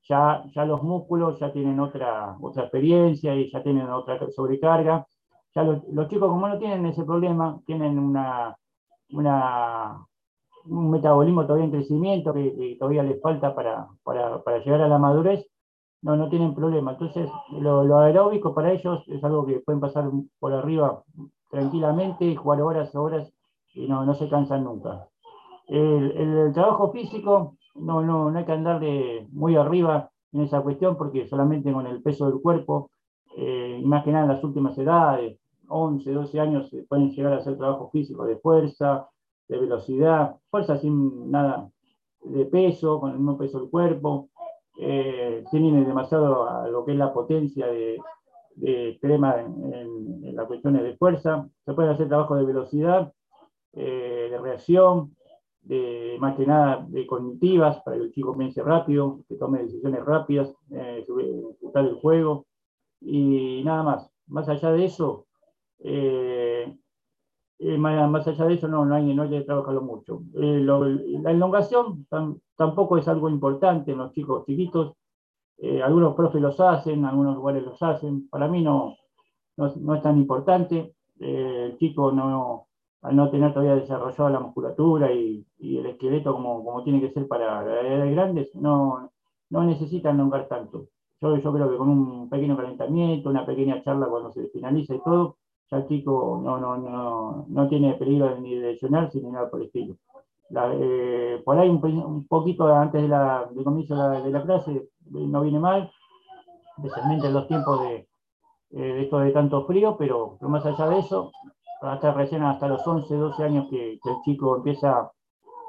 ya, 0.08 0.44
ya 0.54 0.64
los 0.64 0.82
músculos 0.82 1.38
ya 1.38 1.52
tienen 1.52 1.78
otra, 1.80 2.36
otra 2.40 2.64
experiencia 2.64 3.34
y 3.34 3.50
ya 3.50 3.62
tienen 3.62 3.88
otra 3.90 4.18
sobrecarga. 4.30 5.06
Ya 5.54 5.62
los, 5.62 6.08
chicos, 6.08 6.28
como 6.28 6.48
no 6.48 6.58
tienen 6.58 6.86
ese 6.86 7.04
problema, 7.04 7.60
tienen 7.66 7.98
una, 7.98 8.56
una, 9.10 10.06
un 10.66 10.90
metabolismo 10.90 11.42
todavía 11.42 11.66
en 11.66 11.72
crecimiento 11.72 12.32
que, 12.32 12.76
todavía 12.78 13.02
les 13.02 13.20
falta 13.20 13.54
para, 13.54 13.88
para, 14.02 14.42
para, 14.42 14.58
llegar 14.58 14.82
a 14.82 14.88
la 14.88 14.98
madurez, 14.98 15.46
no, 16.02 16.16
no 16.16 16.28
tienen 16.28 16.54
problema. 16.54 16.92
Entonces, 16.92 17.30
lo, 17.60 17.98
aeróbico 17.98 18.54
para 18.54 18.72
ellos 18.72 19.02
es 19.08 19.22
algo 19.24 19.46
que 19.46 19.60
pueden 19.60 19.80
pasar 19.80 20.10
por 20.38 20.52
arriba 20.52 21.02
tranquilamente, 21.50 22.36
jugar 22.36 22.62
horas, 22.62 22.94
horas 22.94 23.32
y 23.74 23.88
no, 23.88 24.04
no 24.04 24.14
se 24.14 24.28
cansan 24.28 24.64
nunca. 24.64 25.08
El, 25.66 26.52
trabajo 26.54 26.90
físico, 26.92 27.57
no, 27.78 28.02
no, 28.02 28.30
no 28.30 28.38
hay 28.38 28.44
que 28.44 28.52
andar 28.52 28.80
de 28.80 29.26
muy 29.32 29.56
arriba 29.56 30.10
en 30.32 30.42
esa 30.42 30.60
cuestión 30.60 30.96
porque 30.96 31.26
solamente 31.26 31.72
con 31.72 31.86
el 31.86 32.02
peso 32.02 32.30
del 32.30 32.40
cuerpo, 32.40 32.90
eh, 33.36 33.80
en 33.82 34.28
las 34.28 34.44
últimas 34.44 34.76
edades, 34.78 35.38
11, 35.68 36.12
12 36.12 36.40
años, 36.40 36.70
pueden 36.88 37.10
llegar 37.10 37.32
a 37.34 37.36
hacer 37.36 37.56
trabajo 37.56 37.90
físico 37.90 38.24
de 38.24 38.36
fuerza, 38.36 39.08
de 39.48 39.58
velocidad, 39.58 40.36
fuerza 40.50 40.76
sin 40.78 41.30
nada 41.30 41.70
de 42.24 42.44
peso, 42.46 43.00
con 43.00 43.10
el 43.10 43.16
mismo 43.16 43.38
peso 43.38 43.60
del 43.60 43.70
cuerpo, 43.70 44.28
eh, 44.80 45.44
tienen 45.50 45.86
demasiado 45.86 46.48
a 46.48 46.68
lo 46.68 46.84
que 46.84 46.92
es 46.92 46.98
la 46.98 47.12
potencia 47.12 47.66
de, 47.66 48.00
extrema 48.60 49.40
en, 49.40 50.34
las 50.34 50.46
cuestiones 50.46 50.82
de 50.82 50.96
fuerza. 50.96 51.48
Se 51.64 51.74
pueden 51.74 51.92
hacer 51.92 52.08
trabajo 52.08 52.36
de 52.36 52.44
velocidad, 52.44 53.12
eh, 53.72 54.28
de 54.30 54.38
reacción, 54.38 55.16
de, 55.68 56.16
más 56.18 56.36
que 56.36 56.46
nada 56.46 56.86
de 56.88 57.06
cognitivas, 57.06 57.80
para 57.82 57.96
que 57.96 58.04
el 58.04 58.12
chico 58.12 58.36
piense 58.36 58.62
rápido, 58.62 59.20
que 59.28 59.36
tome 59.36 59.62
decisiones 59.62 60.04
rápidas, 60.04 60.52
eh, 60.70 61.04
disfrutar 61.06 61.84
el 61.84 61.94
juego 61.94 62.46
y 63.00 63.62
nada 63.64 63.82
más. 63.82 64.10
Más 64.26 64.48
allá 64.48 64.72
de 64.72 64.84
eso, 64.84 65.26
eh, 65.80 66.76
eh, 67.60 67.76
más, 67.76 68.26
allá 68.26 68.44
de 68.44 68.54
eso 68.54 68.68
no, 68.68 68.84
no, 68.84 68.94
hay, 68.94 69.12
no 69.14 69.22
hay 69.22 69.30
que 69.30 69.40
trabajarlo 69.40 69.82
mucho. 69.82 70.22
Eh, 70.34 70.60
la 70.64 71.30
elongación 71.32 72.06
tampoco 72.56 72.98
es 72.98 73.08
algo 73.08 73.28
importante 73.28 73.92
en 73.92 73.98
los 73.98 74.12
chicos 74.12 74.44
chiquitos. 74.46 74.94
Eh, 75.58 75.82
algunos 75.82 76.14
profes 76.14 76.40
los 76.40 76.60
hacen, 76.60 77.04
algunos 77.04 77.34
lugares 77.34 77.64
los 77.64 77.82
hacen. 77.82 78.28
Para 78.28 78.46
mí 78.46 78.62
no, 78.62 78.96
no, 79.56 79.94
es 79.94 80.02
tan 80.02 80.18
importante. 80.18 80.94
el 81.18 81.76
chico 81.78 82.12
no, 82.12 82.67
al 83.02 83.16
no 83.16 83.30
tener 83.30 83.52
todavía 83.52 83.76
desarrollado 83.76 84.28
la 84.30 84.40
musculatura 84.40 85.12
y, 85.12 85.46
y 85.58 85.78
el 85.78 85.86
esqueleto 85.86 86.32
como, 86.32 86.64
como, 86.64 86.82
tiene 86.82 87.00
que 87.00 87.10
ser 87.10 87.28
para 87.28 87.62
las 87.62 87.84
edades 87.84 88.12
grandes, 88.12 88.54
no, 88.54 89.10
no 89.50 89.64
necesitan 89.64 90.16
elongar 90.16 90.48
tanto. 90.48 90.86
Yo, 91.20 91.36
yo 91.36 91.52
creo 91.52 91.70
que 91.70 91.76
con 91.76 91.88
un 91.88 92.28
pequeño 92.28 92.56
calentamiento, 92.56 93.30
una 93.30 93.46
pequeña 93.46 93.82
charla 93.82 94.06
cuando 94.06 94.32
se 94.32 94.48
finaliza 94.48 94.94
y 94.94 95.00
todo, 95.00 95.36
ya 95.70 95.78
el 95.78 95.88
chico 95.88 96.40
no, 96.42 96.58
no, 96.58 96.76
no, 96.76 97.46
no 97.48 97.68
tiene 97.68 97.94
peligro 97.94 98.38
ni 98.40 98.54
de 98.54 98.72
lesionarse 98.72 99.20
ni 99.20 99.30
nada 99.30 99.50
por 99.50 99.60
el 99.60 99.66
estilo. 99.66 99.96
Eh, 100.50 101.42
por 101.44 101.58
ahí 101.58 101.68
un, 101.68 102.26
poquito 102.26 102.66
antes 102.74 103.02
de 103.02 103.08
la, 103.08 103.48
del 103.52 103.64
comienzo 103.64 103.94
de 103.94 104.30
la, 104.30 104.42
clase 104.42 104.88
no 105.10 105.42
viene 105.42 105.58
mal, 105.58 105.90
especialmente 106.78 107.26
en 107.26 107.34
los 107.34 107.46
tiempos 107.48 107.82
de, 107.82 108.08
eh, 108.70 109.02
esto 109.02 109.18
de 109.18 109.30
tanto 109.30 109.66
frío, 109.66 109.96
pero, 109.98 110.38
más 110.40 110.64
allá 110.64 110.88
de 110.88 110.98
eso, 111.00 111.30
hasta 111.80 112.12
recién 112.12 112.42
hasta 112.42 112.68
los 112.68 112.86
11, 112.86 113.14
12 113.14 113.44
años 113.44 113.66
que, 113.70 113.92
el 113.92 114.22
chico 114.24 114.56
empieza 114.56 115.10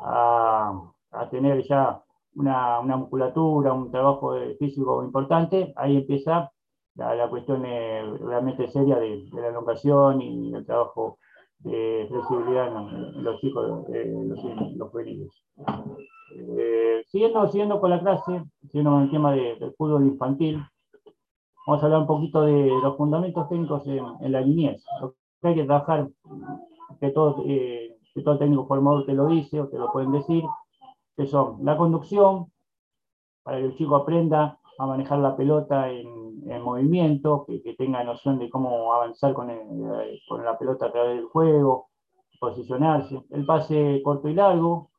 a, 0.01 0.91
a 1.11 1.29
tener 1.29 1.63
ya 1.63 2.01
una, 2.35 2.79
una, 2.79 2.97
musculatura, 2.97 3.73
un 3.73 3.91
trabajo 3.91 4.35
físico 4.57 5.03
importante, 5.03 5.73
ahí 5.75 5.97
empieza 5.97 6.51
la, 6.95 7.29
cuestión 7.29 7.63
realmente 7.63 8.67
seria 8.67 8.97
de, 8.97 9.27
la 9.33 9.47
elongación 9.47 10.21
y 10.21 10.53
el 10.53 10.65
trabajo 10.65 11.17
de 11.59 12.07
flexibilidad 12.09 12.67
en, 12.67 13.23
los 13.23 13.39
chicos, 13.39 13.67
los, 13.67 14.75
los 14.75 14.89
juveniles. 14.89 15.31
Eh, 16.35 17.03
siguiendo, 17.07 17.47
siguiendo 17.47 17.79
con 17.79 17.89
la 17.89 17.99
clase, 17.99 18.43
siguiendo 18.63 18.91
con 18.91 19.03
el 19.03 19.11
tema 19.11 19.31
del 19.31 19.73
fútbol 19.77 20.05
infantil, 20.05 20.63
vamos 21.65 21.81
a 21.81 21.85
hablar 21.85 22.01
un 22.01 22.07
poquito 22.07 22.41
de 22.41 22.67
los 22.81 22.97
fundamentos 22.97 23.47
técnicos 23.49 23.85
en, 23.87 24.31
la 24.31 24.41
niñez. 24.41 24.83
Hay 25.41 25.55
que 25.55 25.63
trabajar 25.63 26.09
que 26.99 27.11
todo, 27.11 27.43
eh, 27.45 27.97
que 28.13 28.21
todo 28.21 28.37
técnico 28.37 28.67
formador 28.67 29.05
te 29.05 29.13
lo 29.13 29.27
dice 29.27 29.61
o 29.61 29.67
te 29.69 29.77
lo 29.77 29.91
pueden 29.91 30.11
decir, 30.11 30.43
que 31.15 31.27
son 31.27 31.63
la 31.63 31.77
conducción, 31.77 32.51
para 33.43 33.57
que 33.57 33.65
el 33.65 33.75
chico 33.75 33.95
aprenda 33.95 34.59
a 34.77 34.85
manejar 34.85 35.19
la 35.19 35.35
pelota 35.35 35.89
en, 35.89 36.19
movimiento, 36.63 37.45
que, 37.45 37.75
tenga 37.77 38.03
noción 38.03 38.39
de 38.39 38.49
cómo 38.49 38.91
avanzar 38.93 39.33
con, 39.33 39.49
con 40.27 40.43
la 40.43 40.57
pelota 40.57 40.87
a 40.87 40.91
través 40.91 41.17
del 41.17 41.25
juego, 41.25 41.89
posicionarse, 42.39 43.23
el 43.29 43.45
pase 43.45 44.01
corto 44.03 44.29
y 44.29 44.33
largo, 44.33 44.89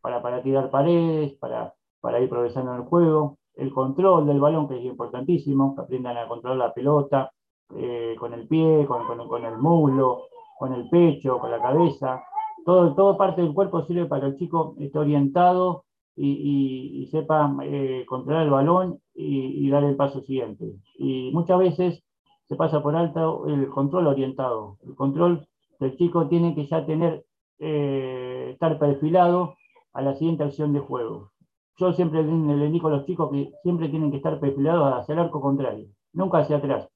para, 0.00 0.22
para 0.22 0.42
tirar 0.42 0.70
paredes, 0.70 1.32
para, 1.34 1.74
para 2.00 2.20
ir 2.20 2.28
progresando 2.28 2.72
en 2.74 2.82
el 2.82 2.86
juego, 2.86 3.38
el 3.56 3.72
control 3.72 4.26
del 4.26 4.40
balón, 4.40 4.68
que 4.68 4.78
es 4.78 4.84
importantísimo, 4.84 5.74
que 5.74 5.82
aprendan 5.82 6.16
a 6.16 6.28
controlar 6.28 6.58
la 6.58 6.74
pelota 6.74 7.32
eh, 7.76 8.14
con 8.18 8.34
el 8.34 8.46
pie, 8.46 8.86
con, 8.86 9.44
el 9.44 9.58
muslo, 9.58 10.24
con 10.58 10.72
el 10.74 10.88
pecho, 10.88 11.38
con 11.38 11.50
la 11.50 11.60
cabeza. 11.60 12.22
Todo, 12.64 12.94
todo 12.94 13.16
parte 13.16 13.42
del 13.42 13.54
cuerpo 13.54 13.82
sirve 13.84 14.06
para 14.06 14.22
que 14.22 14.26
el 14.28 14.36
chico 14.36 14.74
esté 14.78 14.98
orientado 14.98 15.84
y, 16.16 17.08
sepa 17.10 17.54
eh, 17.62 18.04
controlar 18.06 18.44
el 18.44 18.50
balón 18.50 19.00
y, 19.14 19.68
dar 19.70 19.84
el 19.84 19.96
paso 19.96 20.20
siguiente. 20.22 20.76
Y 20.98 21.30
muchas 21.32 21.58
veces 21.58 22.04
se 22.48 22.56
pasa 22.56 22.82
por 22.82 22.96
alto 22.96 23.46
el 23.46 23.68
control 23.68 24.06
orientado. 24.06 24.78
El 24.86 24.94
control 24.94 25.46
del 25.80 25.96
chico 25.96 26.28
tiene 26.28 26.54
que 26.54 26.66
ya 26.66 26.86
tener, 26.86 27.24
eh, 27.58 28.50
estar 28.52 28.78
perfilado 28.78 29.56
a 29.92 30.02
la 30.02 30.14
siguiente 30.14 30.44
acción 30.44 30.72
de 30.72 30.80
juego. 30.80 31.32
Yo 31.76 31.92
siempre 31.92 32.22
le 32.22 32.66
indico 32.66 32.86
a 32.88 32.90
los 32.90 33.06
chicos 33.06 33.30
que 33.32 33.50
siempre 33.62 33.88
tienen 33.88 34.10
que 34.10 34.18
estar 34.18 34.38
perfilados 34.38 34.92
hacia 34.94 35.14
el 35.14 35.18
arco 35.18 35.40
contrario, 35.40 35.88
nunca 36.12 36.38
hacia 36.38 36.58
atrás. 36.58 36.88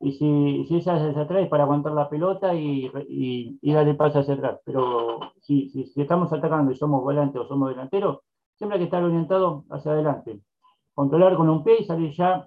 Y 0.00 0.12
si, 0.12 0.64
si 0.66 0.76
hacia 0.76 1.20
atrás 1.20 1.48
para 1.48 1.64
aguantar 1.64 1.92
la 1.92 2.08
pelota 2.08 2.54
y, 2.54 2.90
y, 3.60 3.72
darle 3.72 3.94
paso 3.94 4.20
hacia 4.20 4.34
atrás. 4.34 4.60
Pero 4.64 5.18
si, 5.40 5.68
si, 5.70 6.00
estamos 6.00 6.32
atacando 6.32 6.70
y 6.70 6.76
somos 6.76 7.02
volantes 7.02 7.40
o 7.40 7.48
somos 7.48 7.70
delanteros, 7.70 8.20
siempre 8.54 8.76
hay 8.76 8.80
que 8.80 8.84
estar 8.84 9.02
orientado 9.02 9.64
hacia 9.70 9.92
adelante. 9.92 10.40
Controlar 10.94 11.36
con 11.36 11.48
un 11.48 11.64
pie 11.64 11.78
y 11.80 11.84
salir 11.84 12.12
ya 12.12 12.46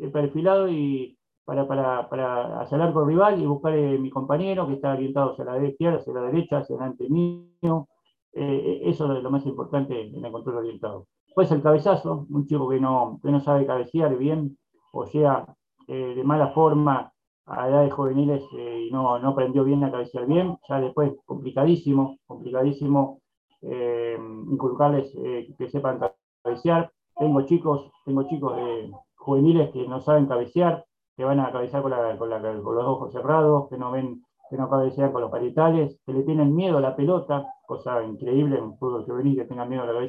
eh, 0.00 0.08
perfilado 0.08 0.68
y 0.68 1.16
para, 1.44 1.66
para, 1.66 2.08
para 2.08 2.60
hacia 2.60 2.76
el 2.76 2.82
arco 2.82 3.04
rival 3.04 3.40
y 3.40 3.46
buscar 3.46 3.72
a 3.72 3.76
eh, 3.76 3.98
mi 3.98 4.10
compañero 4.10 4.66
que 4.66 4.74
está 4.74 4.92
orientado 4.92 5.32
hacia 5.32 5.44
la 5.44 5.66
izquierda, 5.66 5.98
hacia 5.98 6.12
la 6.12 6.22
derecha, 6.22 6.58
hacia 6.58 6.76
delante 6.76 7.08
mío. 7.08 7.88
Eh, 8.32 8.82
eso 8.84 9.12
es 9.16 9.22
lo 9.22 9.30
más 9.30 9.44
importante 9.46 10.00
en 10.00 10.24
el 10.24 10.30
control 10.30 10.58
orientado. 10.58 11.06
Pues 11.34 11.50
el 11.50 11.62
cabezazo, 11.62 12.26
un 12.30 12.46
chico 12.46 12.68
que 12.68 12.78
no, 12.78 13.18
que 13.22 13.30
no 13.30 13.40
sabe 13.40 13.66
cabecear 13.66 14.16
bien, 14.16 14.58
o 14.92 15.06
sea, 15.06 15.46
eh, 15.92 16.14
de 16.14 16.22
mala 16.22 16.52
forma 16.52 17.12
a 17.46 17.68
edades 17.68 17.92
juveniles 17.92 18.44
eh, 18.56 18.86
y 18.86 18.92
no, 18.92 19.18
no 19.18 19.30
aprendió 19.30 19.64
bien 19.64 19.82
a 19.82 19.90
cabecear 19.90 20.24
bien, 20.24 20.56
ya 20.68 20.80
después 20.80 21.10
complicadísimo, 21.26 22.16
complicadísimo 22.28 23.18
eh, 23.62 24.16
inculcarles 24.48 25.10
que 25.58 25.68
sepan 25.68 25.98
cabecear. 26.44 26.92
Tengo 27.16 27.42
chicos, 27.42 27.90
tengo 28.04 28.22
chicos 28.28 28.56
juveniles 29.16 29.70
que 29.72 29.88
no 29.88 30.00
saben 30.00 30.26
cabecear, 30.26 30.84
que 31.16 31.24
van 31.24 31.40
a 31.40 31.50
cabecear 31.50 31.82
con, 31.82 31.90
los 31.90 32.86
ojos 32.86 33.12
cerrados, 33.12 33.68
que 33.68 33.76
no 33.76 33.90
ven, 33.90 34.22
que 34.48 34.56
no 34.56 34.70
cabecean 34.70 35.10
con 35.10 35.22
los 35.22 35.30
parietales, 35.32 35.98
que 36.06 36.12
le 36.12 36.22
tienen 36.22 36.54
miedo 36.54 36.78
a 36.78 36.80
la 36.80 36.94
pelota, 36.94 37.52
cosa 37.66 38.04
increíble 38.04 38.58
en 38.58 38.78
fútbol 38.78 39.04
juvenil 39.06 39.36
que 39.36 39.44
tengan 39.44 39.68
miedo 39.68 39.82
a 39.82 39.86
la 39.86 40.08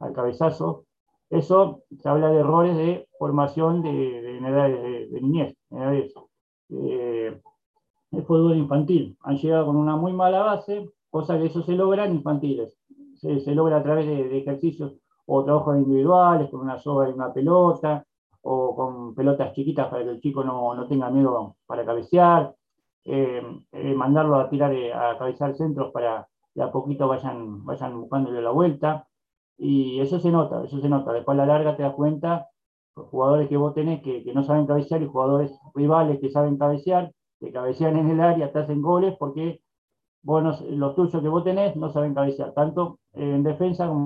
al 0.00 0.12
cabezazo. 0.12 0.84
Eso 1.30 1.84
se 1.98 2.06
habla 2.06 2.28
de 2.28 2.40
errores 2.40 2.76
de 2.76 3.05
formación 3.18 3.82
de, 3.82 3.92
de, 3.92 4.38
edades 4.38 5.10
de, 5.10 5.20
niñez, 5.20 5.56
edades 5.70 6.12
eh, 6.70 7.40
de 8.10 8.22
fútbol 8.22 8.56
infantil. 8.56 9.16
Han 9.22 9.36
llegado 9.36 9.66
con 9.66 9.76
una 9.76 9.96
muy 9.96 10.12
mala 10.12 10.40
base, 10.40 10.90
cosa 11.10 11.38
que 11.38 11.46
eso 11.46 11.62
se 11.62 11.72
logra 11.72 12.06
en 12.06 12.14
infantiles. 12.14 12.78
Se, 13.16 13.54
logra 13.54 13.78
a 13.78 13.82
través 13.82 14.06
de, 14.06 14.38
ejercicios 14.38 14.94
o 15.26 15.44
trabajos 15.44 15.76
individuales, 15.76 16.50
con 16.50 16.60
una 16.60 16.78
soga 16.78 17.08
y 17.08 17.12
una 17.12 17.32
pelota, 17.32 18.04
o 18.42 18.76
con 18.76 19.14
pelotas 19.14 19.52
chiquitas 19.54 19.88
para 19.88 20.04
que 20.04 20.10
el 20.10 20.20
chico 20.20 20.44
no, 20.44 20.86
tenga 20.88 21.10
miedo 21.10 21.56
para 21.66 21.84
cabecear, 21.84 22.54
eh, 23.04 23.42
eh, 23.72 23.94
mandarlo 23.94 24.36
a 24.36 24.48
tirar 24.48 24.72
a 24.72 25.18
cabecear 25.18 25.54
centros 25.56 25.90
para 25.92 26.28
que 26.54 26.62
a 26.62 26.70
poquito 26.70 27.08
vayan, 27.08 27.64
vayan 27.64 28.00
buscándole 28.00 28.40
la 28.40 28.50
vuelta. 28.50 29.06
Y 29.58 30.00
eso 30.00 30.20
se 30.20 30.30
nota, 30.30 30.64
eso 30.64 30.80
se 30.80 30.88
nota. 30.88 31.12
Después 31.12 31.38
a 31.38 31.46
la 31.46 31.46
larga 31.46 31.76
te 31.76 31.82
das 31.82 31.94
cuenta, 31.94 32.48
jugadores 32.96 33.48
que 33.48 33.56
vos 33.56 33.74
tenés 33.74 34.02
que, 34.02 34.24
no 34.34 34.44
saben 34.44 34.66
cabecear 34.66 35.02
y 35.02 35.06
jugadores 35.06 35.52
rivales 35.74 36.18
que 36.20 36.30
saben 36.30 36.56
cabecear, 36.56 37.12
que 37.40 37.52
cabecean 37.52 37.96
en 37.96 38.10
el 38.10 38.20
área, 38.20 38.52
te 38.52 38.58
hacen 38.60 38.82
goles 38.82 39.14
porque 39.18 39.60
vos 40.22 40.60
los 40.62 40.94
tuyos 40.94 41.22
que 41.22 41.28
vos 41.28 41.44
tenés 41.44 41.76
no 41.76 41.92
saben 41.92 42.14
cabecear, 42.14 42.52
tanto 42.52 42.98
en 43.12 43.42
defensa 43.42 43.86
como 43.86 44.00